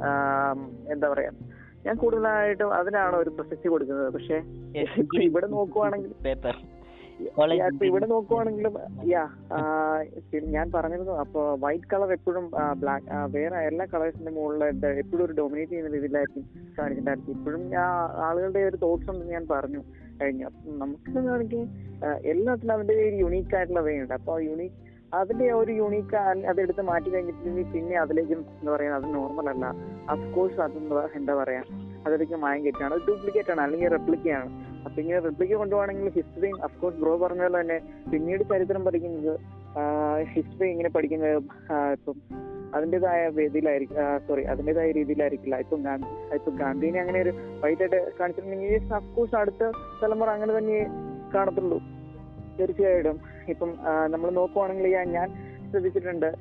എന്താ 0.94 1.06
പറയാ 1.14 1.30
ഞാൻ 1.86 1.96
കൂടുതലായിട്ടും 2.02 2.70
അതിനാണ് 2.80 3.16
ഒരു 3.22 3.30
പ്രസക്തി 3.36 3.68
കൊടുക്കുന്നത്. 3.74 4.10
പക്ഷെ 4.16 4.38
ഇവിടെ 5.28 5.48
നോക്കുവാണെങ്കിൽ 5.56 6.12
ഇവിടെ 7.88 8.06
നോക്കുവാണെങ്കിലും 8.12 8.74
യാ 9.12 9.22
ഞാൻ 10.56 10.66
പറഞ്ഞിരുന്നു. 10.74 11.14
അപ്പൊ 11.24 11.40
വൈറ്റ് 11.64 11.88
കളർ 11.92 12.10
എപ്പോഴും 12.16 12.44
ബ്ലാക്ക് 12.82 13.06
വേറെ 13.36 13.60
എല്ലാ 13.70 13.84
കളേഴ്സിന്റെ 13.92 14.32
മുകളിൽ 14.38 14.62
എപ്പോഴും 15.02 15.24
ഒരു 15.26 15.36
ഡൊമിനേറ്റ് 15.40 15.72
ചെയ്യുന്ന 15.72 15.94
രീതിയിലായിരിക്കും 15.96 16.44
കാണിച്ചിട്ടുണ്ടായിരിക്കും 16.78 17.32
ഇപ്പോഴും 17.38 17.62
ആളുകളുടെ 18.28 18.62
ഒരു 18.70 18.78
തോട്ട്സ് 18.84 19.10
ഉണ്ടെന്ന് 19.12 19.34
ഞാൻ 19.38 19.46
പറഞ്ഞു 19.54 19.82
കഴിഞ്ഞു. 20.20 20.44
അപ്പൊ 20.50 20.76
നമുക്ക് 20.82 21.18
ആണെങ്കിൽ 21.34 21.62
എല്ലാത്തിനും 22.32 22.74
അതിന്റെ 22.76 22.94
ഒരു 23.08 23.18
യുണീക്ക് 23.24 23.56
ആയിട്ടുള്ള 23.58 23.82
വേ 23.88 23.94
ഉണ്ട്. 24.02 24.14
അപ്പൊ 24.20 24.32
യുണീക്ക് 24.50 24.78
അതിന്റെ 25.18 25.46
ഒരു 25.58 25.72
യുണീക്ക് 25.80 26.16
അതെടുത്ത് 26.50 26.82
മാറ്റി 26.88 27.08
കഴിഞ്ഞിട്ടുണ്ടെങ്കിൽ 27.12 27.68
പിന്നെ 27.74 27.94
അതിലേക്കും 28.04 28.40
എന്താ 28.60 28.70
പറയാ 28.74 28.96
അത് 29.00 29.06
നോർമൽ 29.18 29.46
അല്ല. 29.52 29.66
അഫ്കോഴ്സ് 30.14 30.60
അതെന്താ 30.64 31.04
എന്താ 31.18 31.34
പറയാ 31.42 31.62
അതിലേക്ക് 32.06 32.36
മായം 32.42 32.60
കെട്ടാണ് 32.66 32.96
ഡ്യൂപ്ലിക്കേറ്റ് 33.06 33.52
ആണ് 33.54 33.62
അല്ലെങ്കിൽ 33.66 33.88
റെപ്ലിക്ക 33.96 34.28
ആണ്. 34.40 34.50
അപ്പൊ 34.84 35.02
ഇങ്ങനെ 35.02 35.18
റിപ്ലിക്ക് 35.18 35.54
കൊണ്ടുപോകണമെങ്കിൽ 35.54 36.08
ഹിസ്റ്ററിയും 36.08 36.64
അഫ്കോഴ്സ് 36.64 36.98
ബ്രോ 36.98 37.16
പറഞ്ഞ 37.16 37.40
പോലെ 37.40 37.60
തന്നെ 37.60 37.80
പിന്നീട് 38.12 38.42
ചരിത്രം 38.42 38.84
പഠിക്കുന്നത് 38.84 39.40
ഹിസ്റ്ററി 40.22 40.68
ഇങ്ങനെ 40.68 40.88
പഠിക്കുന്നത് 40.88 41.36
ഇപ്പം 41.92 42.14
അതിന്റെതായ 42.74 43.28
വേദിയിലായിരിക്കും 43.28 43.96
സോറി 44.28 44.42
അതിന്റെതായ 44.42 44.90
രീതിയിലായിരിക്കില്ല. 44.92 45.56
ഇപ്പം 45.56 45.82
ഗാന്ധി 45.82 46.34
ഇപ്പം 46.34 46.56
ഗാന്ധിനെ 46.56 47.00
അങ്ങനെ 47.00 47.20
ഒരു 47.20 47.32
വൈകിട്ടായിട്ട് 47.60 48.18
കാണിച്ചിട്ടുണ്ടെങ്കിൽ 48.20 48.94
അഫ്കോഴ്സ് 48.94 49.34
അടുത്ത 49.34 49.72
തലമുറ 50.02 50.28
അങ്ങനെ 50.28 50.58
തന്നെ 50.58 50.86
കാണത്തുള്ളൂ. 51.34 51.78
തീർച്ചയായിട്ടും. 52.60 53.20
ഇപ്പം 53.48 53.74
നമ്മൾ 54.06 54.30
നോക്കുവാണെങ്കിൽ 54.30 54.96
ഞാൻ- 54.96 55.30
ശ്രദ്ധിച്ചിട്ടുണ്ട് 55.70 56.34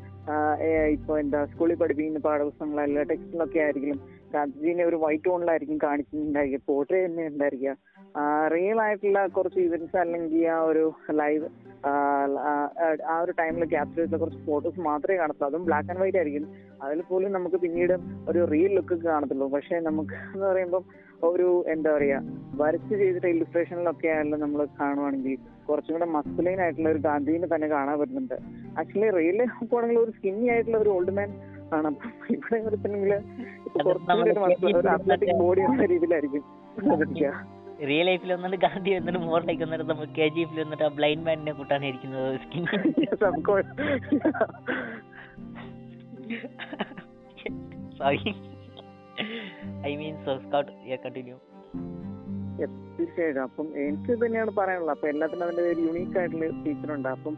ഇപ്പൊ 0.89 1.19
എന്താ 1.19 1.45
സ്കൂളിൽ 1.45 1.76
പഠിപ്പിക്കുന്ന 1.76 2.19
പാഠപുസ്തകങ്ങളല്ല 2.19 3.04
ടെക്സ്റ്റിലൊക്കെ 3.04 3.60
ആയിരിക്കും. 3.60 4.02
ഗാന്ധിജീനെ 4.34 4.86
ഒരു 4.86 4.95
വൈറ്റ് 4.95 5.23
ടോണിലായിരിക്കും 5.23 5.78
കാണിച്ചിട്ടുണ്ടായിരിക്കുക 5.84 6.62
പോർട്രേ 6.67 7.06
തന്നെ 7.06 7.28
ഉണ്ടായിരിക്കുക. 7.28 7.76
റിയൽ 8.54 8.78
ആയിട്ടുള്ള 8.82 9.20
കുറച്ച് 9.38 9.60
ഇവന്റ്സ് 9.60 9.98
അല്ലെങ്കിൽ 10.04 10.44
ആ 10.56 10.60
ഒരു 10.70 10.84
ലൈവ് 11.20 11.48
ആ 13.12 13.16
ഒരു 13.24 13.34
ടൈമിൽ 13.40 13.64
ക്യാപ്ചർ 13.74 14.00
ചെയ്ത 14.00 14.16
കുറച്ച് 14.22 14.40
ഫോട്ടോസ് 14.46 14.80
മാത്രമേ 14.88 15.18
കാണത്തുള്ളൂ. 15.20 15.50
അതും 15.50 15.66
ബ്ലാക്ക് 15.68 15.90
ആൻഡ് 15.92 16.02
വൈറ്റ് 16.02 16.18
ആയിരിക്കും. 16.18 16.46
അതിൽ 16.86 17.00
പോലും 17.10 17.32
നമുക്ക് 17.36 17.58
പിന്നീട് 17.64 17.94
ഒരു 18.30 18.40
റിയൽ 18.54 18.72
ലുക്ക് 18.78 18.96
കാണത്തുള്ളൂ. 19.04 19.48
പക്ഷെ 19.56 19.76
നമുക്ക് 19.88 20.16
എന്ന് 20.34 20.46
പറയുമ്പോൾ 20.48 20.84
ഒരു 21.28 21.48
എന്താ 21.74 21.92
പറയാ 21.98 22.18
വരച്ച് 22.62 22.94
ചെയ്തിട്ട് 23.02 23.28
ഇല്ലുസ്ട്രേഷനിലൊക്കെ 23.34 24.08
ആയാലും 24.14 24.40
നമ്മൾ 24.46 24.62
കാണുവാണെങ്കിൽ 24.80 25.38
കുറച്ചും 25.68 25.94
കൂടെ 25.96 26.08
മസ്കുലൈൻ 26.16 26.60
ആയിട്ടുള്ള 26.64 26.90
ഒരു 26.96 27.02
ഗാന്ധിനെ 27.08 27.48
തന്നെ 27.54 27.68
കാണാൻ 27.76 27.96
പറ്റുന്നുണ്ട്. 28.02 28.38
ആക്ച്വലി 28.80 29.10
റിയൽ 29.18 29.40
നോക്കുവാണെങ്കിൽ 29.44 30.02
ഒരു 30.06 30.14
സ്കിന്നി 30.18 30.48
ആയിട്ടുള്ള 30.54 30.80
ഒരു 30.86 30.90
ഓൾഡ് 30.96 31.16
മാൻ 31.20 31.30
ആണ്. 31.78 31.92
ഇവിടെ 32.36 32.60
വരത്തില്ലെങ്കിൽ 32.66 33.14
കുറച്ചും 33.86 34.18
കൂടി 34.20 34.74
ഒരു 34.82 34.90
അത്ലറ്റിക് 34.96 35.38
ബോഡി 35.44 35.62
എന്ന 35.68 35.86
രീതിയിലായിരിക്കും. 35.94 36.44
റിയൽ 37.90 38.06
ലൈഫിൽ 38.06 38.34
വന്നിട്ട് 38.34 38.58
ഗാന്ധി 38.66 38.92
വന്നിട്ട് 38.98 39.20
മോറിലേക്ക് 39.20 39.63
വന്നിട്ട് 39.63 39.86
നമ്മൾ 39.90 40.06
കെ 40.18 40.28
ജി 40.36 40.40
എഫിൽ 40.40 40.60
വന്നിട്ട് 40.63 40.84
ആ 40.84 40.88
ബ്ലൈൻഡ് 41.00 41.26
മാനിനെ 41.28 41.54
skin 42.44 42.63
Yes, 43.04 43.22
of 43.28 43.36
sorry 47.98 48.32
I 49.86 49.96
mean 49.96 50.16
so 50.26 50.34
scout 50.38 50.72
continue 51.06 51.38
തീർച്ചയായിട്ടും. 52.98 53.42
അപ്പം 53.42 53.68
എനിക്ക് 53.86 54.13
തന്നെയാണ് 54.26 54.52
പറയാനുള്ളത്. 54.58 54.96
അപ്പൊ 54.96 55.08
എല്ലാത്തിനും 55.08 55.44
അതിന്റെ 55.46 55.63
ഒരു 55.72 55.82
യുണീക്ക് 55.88 56.18
ആയിട്ടുള്ള 56.20 56.46
ഫീച്ചർ 56.63 56.90
ഉണ്ട്. 56.96 57.10
അപ്പം 57.10 57.36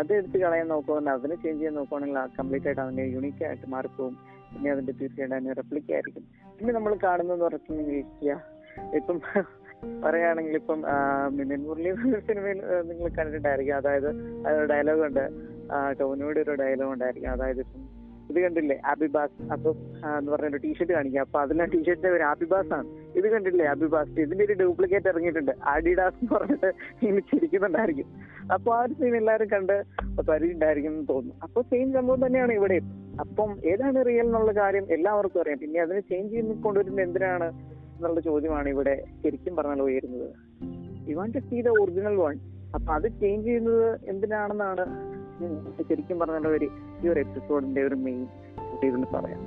അത് 0.00 0.12
എടുത്ത് 0.18 0.38
കളയാൻ 0.42 0.68
നോക്കുവാണെങ്കിൽ 0.68 1.12
അതിനെ 1.12 1.34
ചേഞ്ച് 1.34 1.58
ചെയ്യാൻ 1.58 1.74
നോക്കുവാണെങ്കിൽ 1.78 2.18
കംപ്ലീറ്റ് 2.38 2.66
ആയിട്ട് 2.66 2.82
അതിന്റെ 2.82 3.04
യുണീക്ക് 3.16 3.44
ആയിട്ട് 3.48 3.66
മാറിപ്പോവും 3.66 4.14
പിന്നെ 4.52 4.70
അതിന്റെ 4.70 4.92
തീർച്ചയായിട്ടും 4.92 5.36
അതിന് 5.36 5.56
റെപ്ലിക്ക 5.56 5.92
ആയിരിക്കും. 5.98 6.24
പിന്നെ 6.58 6.72
നമ്മൾ 6.74 6.94
കാണുന്നതെന്ന് 7.04 7.44
പറഞ്ഞിട്ടുണ്ടെങ്കിൽ 7.44 7.98
ഇപ്പം 8.98 9.18
പറയുകയാണെങ്കിൽ 10.04 10.54
ഇപ്പം 10.60 10.80
മിനിൻ 11.38 11.60
മുരളി 11.68 11.90
സിനിമയിൽ 12.28 12.58
നിങ്ങൾ 12.90 13.08
കണ്ടിട്ടുണ്ടായിരിക്കും. 13.18 13.76
അതായത് 13.76 14.10
ഡയലോഗ് 14.70 15.02
ഉണ്ട്. 15.08 15.24
ടോനിയുടെ 16.00 16.40
ഒരു 16.40 16.54
ഡയലോഗ് 16.62 16.92
ഉണ്ടായിരിക്കും. 16.92 17.30
അതായത് 17.30 17.60
ഇപ്പം 17.64 17.80
ഇത് 18.30 18.38
കണ്ടില്ലേ 18.44 18.76
അബിബാസ്. 18.90 19.36
അപ്പം 19.54 19.74
എന്ന് 20.18 20.30
പറഞ്ഞ 20.32 20.48
ഒരു 20.48 20.60
ടീഷർട്ട് 20.64 20.92
കാണിക്കുക 20.92 21.20
അപ്പൊ 21.20 21.38
അതിലെ 21.40 21.64
ടീഷർട്ടിന്റെ 21.72 22.12
ഒരു 22.18 22.22
അബിബാസ് 22.22 22.72
ആണ് 22.76 22.86
ഇത് 23.18 23.26
കണ്ടില്ലേ 23.32 23.66
അബിബാസ്? 23.66 24.14
ഇതിന്റെ 24.24 24.44
ഒരു 24.44 24.54
ഡ്യൂപ്ലിക്കേറ്റ് 24.60 25.08
ഇറങ്ങിയിട്ടുണ്ട്. 25.12 25.52
അഡിഡാസ് 25.72 26.18
എന്ന് 26.22 26.32
പറഞ്ഞിട്ട് 26.34 26.70
ഇങ്ങനെ 27.02 27.24
ചിരിക്കുന്നുണ്ടായിരിക്കും. 27.32 28.08
അപ്പൊ 28.54 28.70
ആ 28.76 28.80
ഒരു 28.84 28.94
സീൻ 29.00 29.16
എല്ലാവരും 29.16 29.48
കണ്ട് 29.48 29.76
പരിചയമുണ്ടായിരിക്കും 30.28 30.92
എന്ന് 30.94 31.08
തോന്നുന്നു. 31.08 31.34
അപ്പൊ 31.42 31.62
സെയിം 31.72 31.92
സംഭവം 31.92 32.26
തന്നെയാണ് 32.26 32.52
ഇവിടെ 32.52 32.78
അപ്പം 33.20 33.50
ഏതാണ് 33.72 34.06
റിയൽ 34.08 34.26
എന്നുള്ള 34.26 34.52
കാര്യം 34.52 34.86
എല്ലാവർക്കും 34.96 35.40
അറിയാം. 35.40 35.58
പിന്നെ 35.58 35.80
അതിനെ 35.80 36.00
ചേഞ്ച് 36.00 36.32
ചെയ്ത് 36.34 36.62
കൊണ്ടുവരുന്നത് 36.66 37.04
എന്തിനാണ്? 37.06 37.48
എന്നുള്ള 38.02 38.20
ചോദ്യമാണ് 38.20 38.68
ഇവിടെ 38.68 39.04
ശരിക്കും 39.22 39.56
പറഞ്ഞാൽ 39.56 39.82
ഉയരുന്നത്. 39.82 40.28
You 41.10 41.16
want 41.16 41.34
to 41.34 41.38
see 41.38 41.60
the 41.60 41.68
original 41.68 42.16
one 42.16 42.36
അപ്പൊ 42.74 42.92
അത് 42.92 43.20
ചേഞ്ച് 43.20 43.46
ചെയ്യുന്നത് 43.46 44.00
എന്തിനാണെന്നാണ് 44.04 44.84
ശരിക്കും 45.88 46.18
പറഞ്ഞാൽ 46.18 46.48
ഒരു 46.48 46.68
ഈ 47.04 47.08
ഒരു 47.08 47.20
എപ്പിസോഡിന്റെ 47.20 47.82
ഒരു 47.82 47.94
മെയിൻ 47.94 48.26
ഇതിൽ 48.88 49.04
പറയാം. 49.14 49.40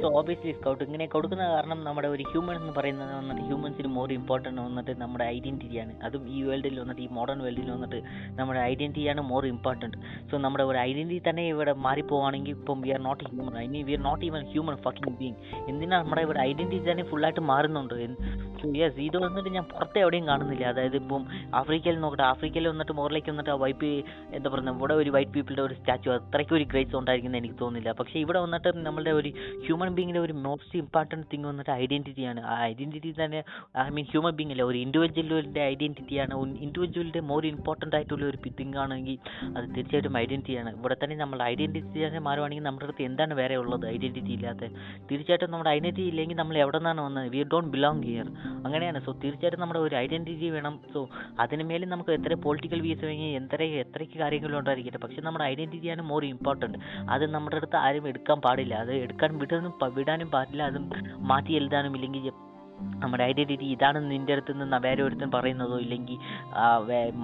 സോ 0.00 0.08
ഓബിയസ്ലി 0.18 0.52
സ്കൗട്ട് 0.56 0.82
ഇങ്ങനെ 0.86 1.06
കൊടുക്കുന്ന 1.12 1.44
കാരണം 1.52 1.78
നമ്മുടെ 1.86 2.08
ഒരു 2.14 2.24
ഹ്യൂമൻ 2.30 2.56
എന്ന് 2.60 2.72
പറയുന്നത് 2.76 3.12
വന്നിട്ട് 3.18 3.42
ഹ്യൂമൻസിന് 3.48 3.88
മോർ 3.96 4.10
ഇമ്പോർട്ടന്റ് 4.18 4.60
വന്നിട്ട് 4.66 4.92
നമ്മുടെ 5.02 5.24
ഐഡന്റിറ്റിയാണ് 5.36 5.94
അതും 6.06 6.24
ഈ 6.34 6.40
വേൾഡിൽ 6.48 6.76
വന്നിട്ട് 6.82 7.02
ഈ 7.06 7.08
മോഡേൺ 7.16 7.40
വേൾഡിൽ 7.46 7.70
വന്നിട്ട് 7.76 7.98
നമ്മുടെ 8.38 8.60
ഐഡന്റിറ്റിയാണ് 8.70 9.22
മോർ 9.32 9.46
ഇമ്പോർട്ടന്റ് 9.54 9.98
സോ 10.30 10.38
നമ്മുടെ 10.44 10.66
ഒരു 10.70 10.78
ഐഡന്റിറ്റി 10.88 11.22
തന്നെ 11.28 11.44
ഇവിടെ 11.54 11.74
മാറിപ്പോവാണെങ്കിൽ 11.86 12.54
ഇപ്പം 12.58 12.80
we 12.84 12.92
are 12.96 13.02
not 13.08 13.24
human 13.32 13.56
I 13.64 13.66
mean 13.74 13.84
we 13.88 13.96
are 13.98 14.02
not 14.08 14.24
even 14.28 14.44
human 14.52 14.76
fucking 14.86 15.16
being 15.22 15.38
എന്തിനാണ് 15.72 16.02
നമ്മുടെ 16.04 16.24
ഇവിടെ 16.28 16.40
ഐഡന്റിറ്റി 16.48 16.90
തന്നെ 16.90 17.06
ഫുള്ളായിട്ട് 17.10 17.44
മാറുന്നുണ്ട്? 17.52 17.96
യെസ് 18.78 19.00
ഇത് 19.08 19.16
വന്നിട്ട് 19.24 19.50
ഞാൻ 19.56 19.64
പുറത്തെ 19.72 19.98
എവിടെയും 20.04 20.24
കാണുന്നില്ല. 20.30 20.64
അതായത് 20.72 20.96
ഇപ്പം 21.02 21.22
ആഫ്രിക്കയിൽ 21.60 21.98
നോക്കട്ടെ 22.04 22.24
ആഫ്രിക്കയിൽ 22.30 22.66
വന്നിട്ട് 22.72 22.94
മോറിലേക്ക് 23.00 23.30
വന്നിട്ട് 23.32 23.52
ആ 23.54 23.58
വൈപ്പ് 23.64 23.90
എന്താ 24.36 24.48
പറയുക 24.52 24.74
ഇവിടെ 24.78 24.94
ഒരു 25.02 25.10
വൈറ്റ് 25.16 25.32
പീപ്പിളുടെ 25.34 25.62
ഒരു 25.66 25.74
സ്റ്റാച്ചു 25.80 26.08
അത്രയ്ക്ക് 26.16 26.54
ഒരു 26.58 26.64
ഗ്രേസ് 26.72 26.96
ഉണ്ടായിരിക്കുന്നത് 27.00 27.40
എനിക്ക് 27.42 27.58
തോന്നുന്നില്ല. 27.62 27.92
പക്ഷേ 28.00 28.16
ഇവിടെ 28.24 28.40
വന്നിട്ട് 28.44 28.67
നമ്മളുടെ 28.74 29.10
ഒരു 29.10 29.32
ഹ്യൂമൻ 29.66 29.94
ബീങ്ങിന്റെ 29.94 30.20
ഒരു 30.20 30.32
മോസ്റ്റ് 30.32 30.78
ഇമ്പോർട്ടന്റ് 30.78 31.26
തിങ് 31.32 31.44
വന്നിട്ട് 31.44 31.70
ഐഡന്റിറ്റിയാണ് 31.70 32.40
ആ 32.40 32.66
ഐഡന്റിറ്റി 32.66 33.12
തന്നെ 33.24 33.42
ഐ 33.78 33.88
മീൻ 33.88 34.06
ഹ്യൂമൻ 34.12 34.36
ബീങ് 34.40 34.50
അല്ല 34.50 34.62
ഒരു 34.62 34.78
ഇൻഡിവിജ്വലിന്റെ 34.78 35.60
ഐഡന്റിറ്റിയാണ് 35.60 36.34
ഇൻഡിവിജ്വലിന്റെ 36.66 37.20
മോർ 37.20 37.46
ഇമ്പോർട്ടന്റ് 37.46 37.96
ആയിട്ടുള്ള 37.96 38.24
ഒരു 38.26 38.38
തിങ് 38.60 38.76
ആണെങ്കിൽ 38.84 39.18
അത് 39.56 39.74
തീർച്ചയായിട്ടും 39.76 40.16
ഐഡന്റിറ്റിയാണ് 40.24 40.70
ഇവിടെ 40.78 40.96
തന്നെ 41.02 41.16
നമ്മൾ 41.16 41.42
ഐഡന്റിറ്റി 41.42 41.98
തന്നെ 42.06 42.20
മാറുവാണെങ്കിൽ 42.28 42.64
നമ്മുടെ 42.64 42.84
അടുത്ത് 42.84 43.02
എന്താണ് 43.02 43.34
വേറെ 43.34 43.56
ഉള്ളത്? 43.56 43.86
ഐഡന്റിറ്റി 43.94 44.32
ഇല്ലാത്ത. 44.36 44.64
തീർച്ചയായിട്ടും 45.10 45.50
നമ്മുടെ 45.50 45.70
ഐഡന്റിറ്റി 45.70 46.02
ഇല്ലെങ്കിൽ 46.02 46.36
നമ്മൾ 46.36 46.56
എവിടെ 46.58 46.78
നിന്നാണ് 46.78 47.00
വന്നത്? 47.00 47.28
വി 47.34 47.42
ഡോണ്ട് 47.52 47.70
ബിലോങ് 47.74 48.02
ഹിയർ 48.08 48.26
അങ്ങനെയാണ്. 48.66 49.00
സോ 49.06 49.12
തീർച്ചയായിട്ടും 49.24 49.60
നമ്മുടെ 49.60 49.80
ഒരു 49.80 49.96
ഐഡന്റിറ്റി 49.96 50.50
വേണം. 50.56 50.80
സോ 50.92 51.08
അതിന് 51.44 51.64
മേലെ 51.70 51.86
നമുക്ക് 51.86 52.10
എത്ര 52.18 52.34
പൊളിറ്റിക്കൽ 52.46 52.80
വ്യൂസ് 52.86 53.04
വേണമെങ്കിൽ 53.04 53.36
എത്ര 53.42 53.62
എത്രയ്ക്ക് 53.84 54.18
കാര്യങ്ങളും 54.22 54.58
ഉണ്ടായിരിക്കട്ടെ. 54.58 54.98
പക്ഷേ 55.04 55.22
നമ്മുടെ 55.26 55.44
ഐഡന്റിറ്റിയാണ് 55.44 56.02
മോർ 56.02 56.24
ഇമ്പോർട്ടന്റ് 56.24 56.78
അത് 57.14 57.24
നമ്മുടെ 57.34 57.56
അടുത്ത് 57.56 57.76
ആരും 57.76 58.08
എടുക്കാൻ 58.08 58.40
പാടില്ല. 58.48 58.74
അത് 58.84 58.92
എടുക്കാൻ 59.04 59.38
വിടാനും 59.44 59.72
വിടാനും 60.00 60.30
പാടില്ല. 60.36 60.62
അത് 60.70 60.78
മാറ്റി 61.32 61.52
എഴുതാനും 61.60 61.96
ഇല്ലെങ്കിൽ 61.98 62.26
നമ്മുടെ 63.02 63.22
ഐഡന്റിറ്റി 63.30 63.66
ഇതാണ് 63.74 63.98
നിന്റെ 64.10 64.32
അടുത്ത് 64.34 64.52
നിന്ന് 64.58 64.76
വേറെ 64.84 65.00
ഒരുത്തൻ 65.06 65.28
പറയുന്നതോ 65.34 65.76
ഇല്ലെങ്കിൽ 65.84 66.18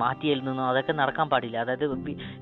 മാറ്റി 0.01 0.27
എഴുതുന്നതോ 0.33 0.65
അതൊക്കെ 0.71 0.95
നടക്കാൻ 1.01 1.27
പാടില്ല. 1.33 1.57
അതായത് 1.65 1.85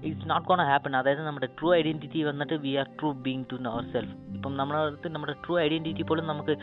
ഇറ്റ്സ് 0.08 0.28
നോട്ട് 0.30 0.46
ഗോൺ 0.48 0.60
ഹാപ്പൻ 0.70 0.94
അതായത് 1.00 1.22
നമ്മുടെ 1.26 1.48
ട്രൂ 1.58 1.68
ഐഡന്റിറ്റി 1.78 2.20
വന്നിട്ട് 2.28 2.56
we 2.64 2.72
are 2.82 2.88
true 3.00 3.10
being 3.26 3.44
to 3.50 3.56
our 3.72 3.84
self 3.94 4.14
ഇപ്പം 4.36 4.54
നമ്മുടെ 4.60 4.78
അടുത്ത് 4.84 5.10
നമ്മുടെ 5.16 5.34
ട്രൂ 5.44 5.56
ഐഡന്റിറ്റി 5.64 6.06
പോലും 6.10 6.26
നമുക്ക് 6.32 6.54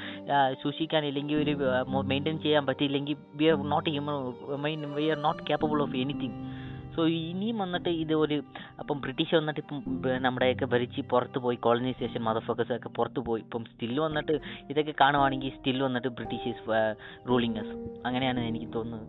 സൂക്ഷിക്കാൻ 0.63 1.05
ഇല്ലെങ്കിൽ 1.05 1.37
ഒരു 1.43 1.53
മെയിന്റെയിൻ 2.11 2.39
ചെയ്യാൻ 2.45 2.65
പറ്റിയില്ലെങ്കിൽ 2.69 3.17
we 3.41 3.47
are 3.51 3.57
not 3.75 3.89
human 3.89 4.17
mean 4.65 4.81
we 4.97 5.05
are 5.15 5.21
not 5.27 5.43
capable 5.49 5.81
of 5.85 5.95
anything 6.05 6.39
so 6.99 7.05
ഇനിയും 7.07 7.57
വന്നിട്ട് 7.57 7.89
ഇത് 7.89 8.13
ഒരു 8.13 8.37
അപ്പം 8.79 9.01
ബ്രിട്ടീഷ് 9.01 9.35
വന്നിട്ട് 9.35 9.59
ഇപ്പം 9.59 9.83
നമ്മുടെയൊക്കെ 10.21 10.65
ഭരിച്ച് 10.65 11.01
പുറത്ത് 11.11 11.39
പോയി 11.39 11.57
കോളനൈസേഷൻ 11.65 12.21
മദർഫോക്കസ് 12.21 12.73
ഒക്കെ 12.73 12.89
പുറത്ത് 12.89 13.19
പോയി. 13.19 13.41
ഇപ്പം 13.41 13.65
സ്റ്റിൽ 13.65 13.99
വന്നിട്ട് 13.99 14.35
ഇതൊക്കെ 14.69 14.93
കാണുവാണെങ്കിൽ 15.01 15.49
സ്റ്റിൽ 15.49 15.83
വന്നിട്ട് 15.83 16.07
ബ്രിട്ടീഷ് 16.07 16.53
റൂളിങ് 17.29 17.57
അസ് 17.57 17.75
അങ്ങനെയാണ് 18.05 18.39
എനിക്ക് 18.39 18.69
തോന്നുന്നത്. 18.73 19.07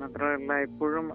മാത്രമല്ല 0.00 0.52
ഇപ്പോഴും 0.58 1.06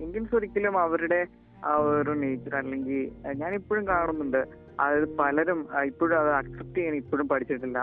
ഇന്ത്യൻസ് 0.00 0.34
ഒരിക്കലും 0.34 0.78
അവരുടെ 0.78 1.26
ആ 1.64 1.72
ഒരു 1.76 2.10
നേച്ചർ 2.10 2.56
അല്ലെങ്കിൽ 2.56 3.00
ഞാൻ 3.34 3.54
ഇപ്പോഴും 3.54 3.88
കാണുന്നുണ്ട്. 3.88 4.42
അത് 4.80 5.16
പലരും 5.16 5.60
ഇപ്പോഴും 5.84 6.16
അത് 6.20 6.30
അക്സെപ്റ്റ് 6.30 6.76
ചെയ്യാൻ 6.78 6.94
ഇപ്പോഴും 6.94 7.28
പഠിച്ചിട്ടില്ല. 7.28 7.80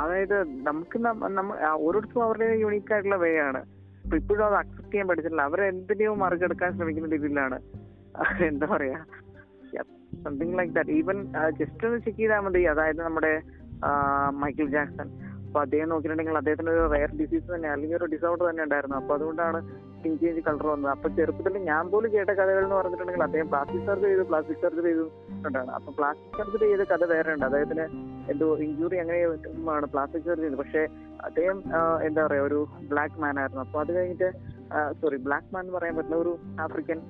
അതായത് 0.00 0.38
നമുക്ക് 0.68 0.98
ഓരോരുത്തരും 1.86 2.24
അവരുടെ 2.26 2.48
യുണീക്ക് 2.64 2.92
ആയിട്ടുള്ള 2.92 3.18
വേ 3.24 3.30
ആണ്. 3.48 3.60
അപ്പൊ 4.04 4.16
ഇപ്പോഴും 4.16 4.44
അത് 4.46 4.56
അക്സെപ്റ്റ് 4.62 4.92
ചെയ്യാൻ 4.92 5.08
പഠിച്ചിട്ടില്ല. 5.08 5.44
അവരെ 5.50 5.64
എന്തിനെയോ 5.74 6.14
മറികടക്കാൻ 6.24 6.70
ശ്രമിക്കുന്ന 6.76 7.08
രീതിയിലാണ്. 7.14 7.58
എന്താ 8.48 8.66
പറയാ? 8.74 8.98
Something 10.24 10.58
like 10.58 10.74
that 10.74 10.90
even 10.98 11.18
just 11.60 11.86
ഒന്ന് 11.86 11.98
ചെക്ക് 12.04 12.18
ചെയ്താൽ 12.18 12.40
മതി. 12.40 12.62
അതായത് 12.72 13.00
നമ്മുടെ 13.06 13.32
മൈക്കിൾ 14.42 14.66
ജാക്സൺ 14.76 15.08
അപ്പൊ 15.46 15.60
അദ്ദേഹം 15.64 15.88
നോക്കിയിട്ടുണ്ടെങ്കിൽ 15.90 16.36
അദ്ദേഹത്തിന് 16.40 16.70
ഒരു 16.70 16.84
റയർ 16.92 17.10
ഡിസീസ് 17.18 17.48
തന്നെ 17.54 17.68
അല്ലെങ്കിൽ 17.74 17.96
ഒരു 17.96 18.06
ഡിസോർഡർ 18.14 18.44
തന്നെ 18.50 18.62
ഉണ്ടായിരുന്നു. 18.62 18.96
അപ്പൊ 18.96 19.12
അതുകൊണ്ടാണ് 19.14 19.58
സ്കിൻ 20.06 20.16
ചേഞ്ച് 20.22 20.42
കളർ 20.46 20.66
വന്നത്. 20.70 20.90
അപ്പൊ 20.94 21.08
ചെറുപ്പത്തിൽ 21.16 21.54
ഞാൻ 21.68 21.84
പോലും 21.92 22.10
കേട്ട 22.12 22.28
കഥകൾ 22.38 22.62
എന്ന് 22.66 22.76
പറഞ്ഞിട്ടുണ്ടെങ്കിൽ 22.78 23.24
അദ്ദേഹം 23.26 23.48
പ്ലാസ്റ്റിക് 23.52 23.86
സർജറി 23.88 24.10
ചെയ്തു 24.12 24.24
പ്ലാസ്റ്റിക് 24.30 24.60
സർജറി 24.64 24.88
ചെയ്തു 24.90 25.06
ഉണ്ടാണ് 25.46 25.70
അപ്പൊ 25.78 25.90
പ്ലാസ്റ്റിക് 25.98 26.36
സർജറി 26.40 26.66
ചെയ്ത 26.72 26.84
കഥ 26.92 27.04
വേറെ 27.12 27.32
ഉണ്ട്. 27.34 27.46
അദ്ദേഹത്തിന് 27.48 27.86
എന്തോ 28.32 28.46
ഇഞ്ചുറി 28.66 28.96
അങ്ങനെ 29.02 29.18
ആണ് 29.76 29.86
പ്ലാസ്റ്റിക് 29.94 30.26
സർജറി 30.28 30.46
ചെയ്തത്. 30.46 30.60
പക്ഷേ 30.62 30.82
അദ്ദേഹം 31.28 31.58
എന്താ 32.08 32.20
പറയാ 32.26 32.44
ഒരു 32.48 32.60
ബ്ലാക്ക് 32.92 33.20
മാൻ 33.24 33.34
ആയിരുന്നു. 33.42 33.62
അപ്പൊ 33.66 33.80
അത് 33.84 33.92
കഴിഞ്ഞിട്ട് 33.98 34.30
സോറി 35.00 35.18
ബ്ലാക്ക് 35.28 35.50
മാൻ 35.54 35.64
എന്ന് 35.64 35.74
പറയാൻ 35.78 35.96
പറ്റുന്ന 35.98 36.18
ഒരു 36.24 36.34
African 36.66 37.00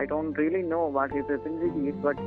I 0.00 0.04
don't 0.10 0.38
really 0.40 0.62
know 0.74 0.80
what 0.98 1.14
is 1.20 1.98
but 2.06 2.20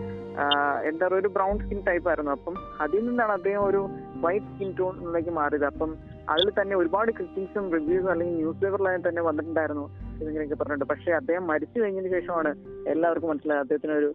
എന്താ 0.90 1.04
പറയുക 1.06 1.22
ഒരു 1.24 1.30
ബ്രൗൺ 1.38 1.56
സ്കിൻ 1.64 1.80
ടൈപ്പ് 1.88 2.08
ആയിരുന്നു. 2.12 2.34
അപ്പം 2.38 2.56
അതിൽ 2.86 3.04
നിന്നാണ് 3.10 3.34
അദ്ദേഹം 3.40 3.64
ഒരു 3.70 3.82
വൈറ്റ് 4.26 4.52
സ്കിൻ 4.54 4.72
ടോണിലേക്ക് 4.80 5.34
മാറിയത്. 5.40 5.68
അപ്പം 5.74 5.92
അതിൽ 6.32 6.48
തന്നെ 6.50 6.76
ഒരുപാട് 6.76 7.12
ക്രിറ്റിക്സും 7.12 7.66
റിവ്യൂസും 7.76 8.12
അല്ലെങ്കിൽ 8.12 8.36
ന്യൂസ് 8.36 8.62
പേപ്പറിലായി 8.62 9.00
തന്നെ 9.08 9.22
വന്നിട്ടുണ്ടായിരുന്നു 9.22 9.86
ഇതിങ്ങനെയൊക്കെ 10.22 10.56
പറഞ്ഞിട്ടുണ്ട് 10.56 10.94
പക്ഷേ 10.94 11.12
അദ്ദേഹം 11.12 11.44
മരിച്ചു 11.48 11.78
കഴിഞ്ഞതിന് 11.80 12.12
ശേഷമാണ് 12.16 12.52
എല്ലാവർക്കും 12.88 13.30
മനസ്സിലായത്. 13.30 13.62
അദ്ദേഹത്തിന് 13.62 13.94
ഒരു 13.94 14.10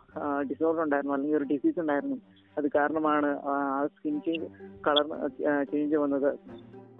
ഡിസോർഡർ 0.50 0.82
ഉണ്ടായിരുന്നു 0.82 1.14
അല്ലെങ്കിൽ 1.14 1.38
ഒരു 1.38 1.46
ഡിസീസ് 1.52 1.80
ഉണ്ടായിരുന്നു. 1.80 2.16
അത് 2.58 2.66
കാരണമാണ് 2.74 3.30
ആ 3.52 3.54
സ്കിൻ 3.86 4.16
ചേഞ്ച് 4.26 4.48
കളർ 4.86 5.06
ചേഞ്ച് 5.72 5.96
വന്നത്. 5.96 6.30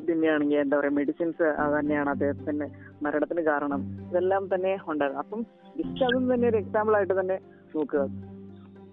പിന്നെയാണെങ്കിൽ 0.08 0.58
എന്താ 0.58 0.78
പറയാ 0.78 0.90
മെഡിസിൻസ് 0.90 1.44
തന്നെയാണ് 1.78 2.10
അദ്ദേഹത്തിന് 2.10 2.66
മരണത്തിന് 3.04 3.42
കാരണം. 3.50 3.82
ഇതെല്ലാം 4.10 4.44
തന്നെ 4.54 4.72
ഉണ്ടായിരുന്നു. 4.86 5.22
അപ്പം 5.22 5.42
ജസ്റ്റ് 5.78 6.04
അതും 6.04 6.34
തന്നെ 6.34 6.48
ഒരു 6.48 6.56
എക്സാമ്പിൾ 6.56 6.96
ആയിട്ട് 6.96 7.20
തന്നെ 7.20 7.38
നോക്കുക. 7.76 8.00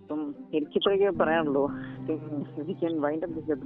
അപ്പം 0.02 0.22
എനിക്കിത്രയൊക്കെ 0.54 1.24
പറയാനുള്ളൂ. 1.24 1.66
Wind 3.06 3.26
up 3.28 3.36
this 3.40 3.60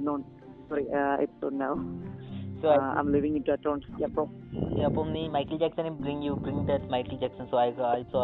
sorry 0.68 0.84
episode 1.24 1.60
now 1.60 1.72
Uh, 2.66 2.98
I'm 2.98 3.12
leaving 3.12 3.36
it 3.36 3.48
at 3.48 3.64
Yeah, 3.98 4.08
bro. 4.08 4.30
At 4.56 4.80
on 4.80 4.86
അപ്പം 4.88 5.06
അപ്പം 5.06 5.16
നീ 5.16 5.22
Michael 5.34 5.56
ജാക്സനെ 5.62 5.90
bring 6.02 6.22
you 6.26 6.32
bring 6.44 6.62
that 6.68 6.86
Michael 6.92 7.16
Jackson 7.22 7.44
so 7.50 7.56
I 7.62 7.66
also 7.88 8.20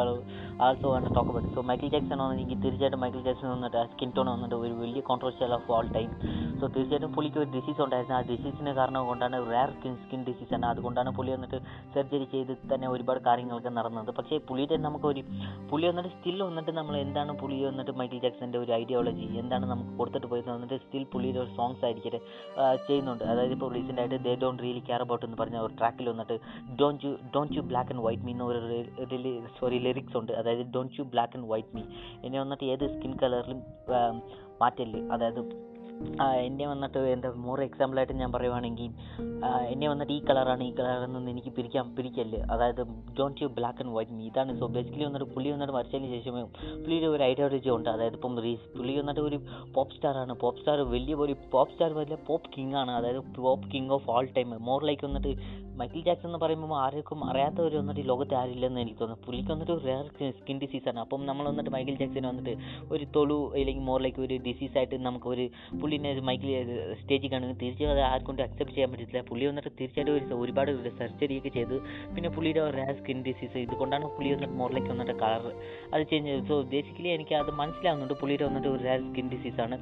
also 0.67 0.87
want 0.93 1.09
talk 1.17 1.31
about 1.33 1.51
so 1.57 1.61
Michael 1.69 1.89
Jackson 1.95 2.21
ആണ് 2.25 2.33
എനിക്ക് 2.37 2.57
തീർച്ചയായിട്ടും 2.63 3.01
Michael 3.05 3.21
Jackson 3.27 3.49
വന്നിട്ട് 3.55 3.83
skin 3.93 4.11
tone 4.17 4.29
വന്നിട്ട് 4.33 4.57
ഒരു 4.65 4.73
വലിയ 4.81 5.01
controversial 5.09 5.53
of 5.57 5.71
all 5.77 5.87
time 5.97 6.09
so 6.61 6.65
തീർച്ചയായിട്ടും 6.77 7.13
പുള്ളിക്ക് 7.17 7.39
ഒരു 7.43 7.51
ഡിസീസ് 7.57 7.81
ഉണ്ടായിരുന്നു. 7.85 8.17
ആ 8.19 8.21
ഡിസീസിന് 8.31 8.73
കാരണം 8.79 9.07
കൊണ്ടാണ് 9.11 9.39
റയർ 9.51 9.71
സ്കിൻ 9.77 9.95
സ്കിൻ 10.05 10.23
ഡിസീസ് 10.29 10.53
ആണ്. 10.59 10.67
അതുകൊണ്ടാണ് 10.73 11.13
പുള്ളി 11.19 11.33
വന്നിട്ട് 11.37 11.61
സർജറി 11.95 12.27
ചെയ്ത് 12.35 12.53
തന്നെ 12.73 12.89
ഒരുപാട് 12.95 13.21
കാര്യങ്ങളൊക്കെ 13.29 13.73
നടന്നത്. 13.79 14.11
പക്ഷേ 14.19 14.39
പുള്ളിയുടെ 14.49 14.79
നമുക്ക് 14.87 15.09
ഒരു 15.13 15.23
പുള്ളി 15.73 15.87
വന്നിട്ട് 15.91 16.13
സ്റ്റിൽ 16.17 16.39
വന്നിട്ട് 16.49 16.75
നമ്മൾ 16.81 16.97
എന്താണ് 17.05 17.35
പുള്ളി 17.43 17.61
വന്നിട്ട് 17.71 17.95
മൈക്കിൾ 18.03 18.21
ജാക്സന്റെ 18.27 18.61
ഒരു 18.65 18.75
ഐഡിയോളജി 18.81 19.29
എന്താണ് 19.45 19.69
നമുക്ക് 19.73 19.95
കൊടുത്തിട്ട് 20.01 20.31
പോയത് 20.33 20.51
വന്നിട്ട് 20.55 20.79
സ്റ്റിൽ 20.85 21.07
പുള്ളിയുടെ 21.15 21.43
ഒരു 21.45 21.53
സോങ്സ് 21.61 21.85
ആയിരിക്കട്ടെ 21.89 22.23
ചെയ്യുന്നുണ്ട്. 22.89 23.25
അതായത് 23.33 23.55
ഇപ്പോൾ 23.59 23.73
റീസെന്റ് 23.77 24.03
ആയിട്ട് 24.05 24.21
they 24.29 24.35
don't 24.45 24.63
really 24.67 24.85
care 24.91 25.03
about 25.07 25.25
എന്ന് 25.29 25.41
പറഞ്ഞ 25.43 25.59
ഒരു 25.69 25.75
ട്രാക്കിൽ 25.81 26.07
വന്നിട്ട് 26.13 26.22
don't 26.81 27.07
you 27.07 27.13
don't 27.37 27.57
you 27.57 27.63
black 27.73 27.93
and 27.95 28.05
white 28.07 28.23
me 28.23 28.33
എന്ന് 28.33 28.45
ഒരു 28.45 28.61
സോറി 29.59 29.79
ലിറിക്സ് 29.89 30.17
ഉണ്ട്. 30.17 30.33
അതായത് 30.33 30.65
don't 30.77 30.97
you 30.99 31.05
black 31.15 31.37
and 31.37 31.51
white 31.53 31.75
me 31.77 31.83
എന്നെ 32.25 32.41
വന്നിട്ട് 32.41 32.65
ഏത് 32.65 32.87
സ്കിൻ 32.97 33.15
കളറിലും 33.23 33.61
മാറ്റല്ലേ. 34.63 35.03
അതായത് 35.17 35.73
എന്നെ 36.45 36.67
വന്നിട്ട് 36.67 36.99
എന്റെ 36.99 37.29
മോർ 37.31 37.59
എക്സാമ്പിളായിട്ട് 37.63 38.13
ഞാൻ 38.21 38.33
പറയുവാണെങ്കിൽ 38.33 38.89
എന്നെ 39.73 39.89
വന്നിട്ട് 39.89 40.13
ഈ 40.13 40.25
കളറാണ് 40.25 40.63
ഈ 40.65 40.73
കളറാണെന്ന് 40.79 41.31
എനിക്ക് 41.31 41.49
പിരിക്കാൻ 41.57 41.95
പിരിക്കല്ലേ. 41.97 42.41
അതായത് 42.53 42.81
don't 43.19 43.43
you 43.43 43.49
black 43.59 43.83
and 43.83 43.95
white 43.97 44.11
me 44.13 44.25
ഇതാണ്. 44.27 44.59
സോ 44.61 44.67
ബേസിക്കലി 44.67 45.05
വന്നിട്ട് 45.05 45.29
പുള്ളി 45.35 45.51
വന്നിട്ട് 45.51 45.75
മരിച്ചതിന് 45.75 46.09
ശേഷമേ 46.15 46.43
പുള്ളിയുടെ 46.83 47.07
ഒരു 47.07 47.23
ഐഡിയോളജി 47.23 47.71
ഉണ്ട്. 47.77 47.91
അതായത് 47.91 48.17
ഇപ്പം 48.19 48.41
റീസ് 48.47 48.67
പുള്ളി 48.79 48.99
വന്നിട്ട് 48.99 49.21
ഒരു 49.21 49.39
പോപ്പ് 49.75 49.95
സ്റ്റാറാണ് 49.97 50.35
പോപ്പ് 50.43 50.61
സ്റ്റാർ 50.61 50.81
വലിയ 50.95 51.15
ഒരു 51.15 51.37
പോപ്പ് 51.53 51.73
സ്റ്റാർ 51.75 51.93
വലിയ 52.01 52.19
പോപ്പ് 52.31 52.51
കിങ് 52.57 52.75
ആണ്. 52.75 52.91
അതായത് 52.91 53.21
pop 53.41 53.71
king 53.75 53.91
of 53.91 54.11
all 54.17 54.29
time 54.39 54.51
more 54.71 54.85
like 54.91 55.07
വന്നിട്ട് 55.07 55.33
മൈക്കിൾ 55.81 56.01
ജാക്സൺ 56.07 56.29
എന്ന് 56.29 56.41
പറയുമ്പോൾ 56.43 56.73
ആർക്കും 56.85 57.21
അറിയാത്തവർ 57.29 57.73
വന്നിട്ട് 57.81 58.01
ഈ 58.03 58.07
ലോകത്ത് 58.11 58.35
ആരില്ലെന്ന് 58.41 58.81
എനിക്ക് 58.85 58.99
തോന്നുന്നു. 59.01 59.25
പുള്ളിക്ക് 59.27 59.51
വന്നിട്ട് 59.53 59.73
ഒരു 59.77 59.83
റെയർ 59.89 60.07
സ്കിൻ 60.41 60.57
ഡിസീസ് 60.65 60.87
ആണ്. 60.91 61.01
അപ്പം 61.05 61.23
നമ്മൾ 61.31 61.45
വന്നിട്ട് 61.51 61.73
മൈക്കിൾ 61.77 61.97
ജാക്സൺ 62.03 62.27
വന്നിട്ട് 62.31 62.55
ഒരു 62.95 63.07
തൊളു 63.17 63.39
അല്ലെങ്കിൽ 63.61 63.85
മോറിലേക്ക് 63.91 64.21
ഒരു 64.27 64.37
ഡിസീസ് 64.49 64.77
ആയിട്ട് 64.81 64.99
നമുക്ക് 65.09 65.31
ഒരു 65.35 65.47
പുള്ളിനെ 65.83 66.13
മൈക്കിൾ 66.31 66.51
സ്റ്റേജിൽ 67.01 67.33
കാണുന്നത് 67.35 67.59
തീർച്ചയായും 67.65 67.95
അത് 67.95 68.03
ആർക്കൊണ്ട് 68.11 68.43
അക്സെപ്റ്റ് 68.47 68.77
ചെയ്യാൻ 68.77 68.93
പറ്റത്തില്ല. 68.95 69.23
പുള്ളി 69.31 69.47
വന്നിട്ട് 69.51 69.73
തീർച്ചയായിട്ടും 69.81 70.15
ഒരു 70.19 70.41
ഒരുപാട് 70.43 70.73
സർജറി 71.01 71.39
ഒക്കെ 71.41 71.53
ചെയ്തു. 71.59 71.79
പിന്നെ 72.15 72.31
പുള്ളിയുടെ 72.37 72.65
റെയർ 72.79 72.95
സ്കിൻ 73.01 73.21
ഡിസീസ് 73.31 73.65
ഇതുകൊണ്ടാണ് 73.67 74.05
പുള്ളി 74.19 74.31
വന്നിട്ട് 74.35 74.57
മോറിലേക്ക് 74.61 74.83
ലൈക്ക് 74.83 74.93
വന്നിട്ട് 74.95 75.15
കളർ 75.25 75.43
അത് 75.95 76.03
ചേഞ്ച് 76.11 76.37
സോ 76.49 76.55
ബേസിക്കലി 76.75 77.11
എനിക്ക് 77.17 77.35
അത് 77.41 77.51
മനസ്സിലാവുന്നുണ്ട് 77.63 78.15
പുള്ളിയുടെ 78.21 78.47
വന്നിട്ട് 78.49 78.71
ഒരു 78.75 78.83
റെയർ 78.89 79.03
സ്കിൻ 79.09 79.29
ആണ്. 79.67 79.77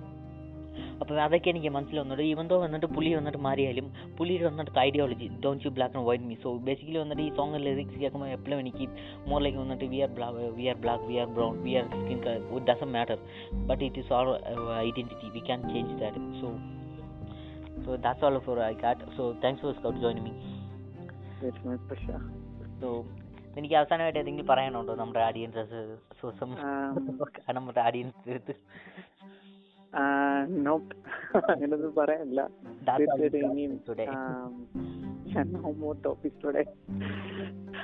അപ്പോൾ 1.00 1.18
അതൊക്കെ 1.24 1.48
എനിക്ക് 1.50 1.70
മനസ്സിലാവുന്നുണ്ട് 1.74 2.22
ഈവൻ 2.24 2.46
തോ 2.48 2.56
വന്നിട്ട് 2.62 2.88
പുലി 2.94 3.10
വന്നിട്ട് 3.14 3.40
മാറിയാലും 3.44 3.86
പുലിയുടെ 4.18 4.44
വന്നിട്ട് 4.48 4.72
ideology 4.80 5.26
don't 5.44 5.62
you 5.64 5.70
black 5.76 5.94
and 5.94 6.06
white 6.08 6.26
me 6.26 6.36
so 6.42 6.50
basically 6.66 6.98
വന്നിട്ട് 7.02 7.22
ഈ 7.22 7.30
സോങ് 7.38 7.60
ലിറിക്സ് 7.64 8.00
കേൾക്കുമ്പോൾ 8.02 8.30
എപ്പോഴും 8.36 8.58
എനിക്ക് 8.62 8.86
മോറിലേക്ക് 9.28 9.44
ലൈക്ക് 9.46 9.60
വന്നിട്ട് 9.62 9.86
we 9.92 10.00
are 10.00 10.10
black 10.16 10.50
we 10.58 10.66
are 10.72 10.78
black 10.82 11.06
we 11.08 11.16
are 11.22 11.28
brown 11.36 11.54
we 11.64 11.74
are 11.80 11.86
skin 11.94 12.18
colour 12.24 12.42
it 12.50 12.66
doesn't 12.70 12.90
matter 12.96 13.18
but 13.70 13.82
it 13.88 14.00
is 14.02 14.12
our 14.12 14.28
identity 14.82 15.30
we 15.36 15.42
can 15.48 15.62
change 15.72 15.96
that 16.02 16.22
so 16.40 16.50
so 17.84 17.96
that's 18.04 18.26
all 18.28 18.38
for 18.46 18.60
I 18.64 18.74
cut 18.82 19.08
so 19.16 19.24
thanks 19.44 19.64
for 19.64 19.74
scout 19.78 20.00
join 20.00 20.20
me 20.26 20.34
so 22.80 22.90
എനിക്ക് 23.56 23.74
അവസാനമായിട്ട് 23.78 24.18
എന്തെങ്കിലും 24.20 24.48
പറയാനുണ്ടോ? 24.50 24.92
നമ്മുടെ 24.94 25.20
audience 25.24 25.62
Zozam 26.20 26.50
നമ്മുടെ 27.56 27.80
audience 27.82 28.54
അങ്ങനൊന്നും 31.50 31.92
പറയാനില്ല. 31.96 32.40
തീർച്ചയായിട്ടും 32.88 33.40
ഇനിയും 33.50 33.72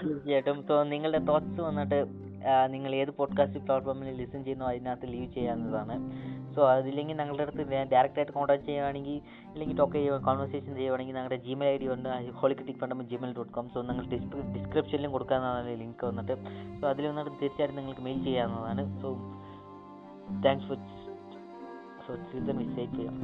തീർച്ചയായിട്ടും 0.02 0.58
സോ 0.68 0.76
നിങ്ങളുടെ 0.92 1.20
തോട്ട്സ് 1.28 1.60
വന്നിട്ട് 1.60 1.98
നിങ്ങൾ 2.74 2.90
ഏത് 2.94 3.10
പോഡ്കാസ്റ്റ് 3.18 3.60
പ്ലാറ്റ്ഫോമിൽ 3.66 4.08
ലിസൺ 4.20 4.40
ചെയ്യുന്നു 4.44 4.66
അതിനകത്ത് 4.70 5.06
ലീവ് 5.12 5.28
ചെയ്യാവുന്നതാണ്. 5.36 5.96
സോ 6.54 6.60
അതില്ലെങ്കിൽ 6.74 7.16
ഞങ്ങളുടെ 7.20 7.44
അടുത്ത് 7.46 7.64
ഡയറക്റ്റ് 7.92 8.20
ആയിട്ട് 8.20 8.34
കോൺടാക്ട് 8.36 8.66
ചെയ്യുകയാണെങ്കിൽ 8.68 9.16
അല്ലെങ്കിൽ 9.52 9.76
ടോക്ക് 9.76 9.96
ചെയ്യുക 9.98 10.18
കോൺവെർസേഷൻ 10.28 10.72
ചെയ്യുകയാണെങ്കിൽ 10.78 11.14
ഞങ്ങളുടെ 11.14 11.38
ജിമെയിൽ 11.46 11.70
ഐ 11.74 11.76
ഡി 11.82 11.88
ഉണ്ട് 11.94 12.08
holy critic 12.40 12.80
fund 12.82 13.04
Gmail 13.12 13.34
dot 13.38 13.52
com 13.52 13.68
so 13.74 13.82
നിങ്ങൾ 13.90 14.06
ഡിസ്ക്രിപ്ഷനിലും 14.56 15.12
കൊടുക്കാവുന്നതാണ് 15.16 15.74
ലിങ്ക് 15.82 16.04
വന്നിട്ട്. 16.10 16.36
സോ 16.80 16.84
അതിൽ 16.92 17.06
വന്നിട്ട് 17.10 17.32
തീർച്ചയായിട്ടും 17.42 17.78
നിങ്ങൾക്ക് 17.80 18.04
മെയിൽ 18.08 18.20
ചെയ്യാവുന്നതാണ്. 18.28 18.84
So 19.02 19.10
thanks 20.46 20.68
for 20.68 20.78
so 22.06 22.14
season 22.28 22.58
വിസ് 22.58 22.90
ചെയ്യാം 22.96 23.16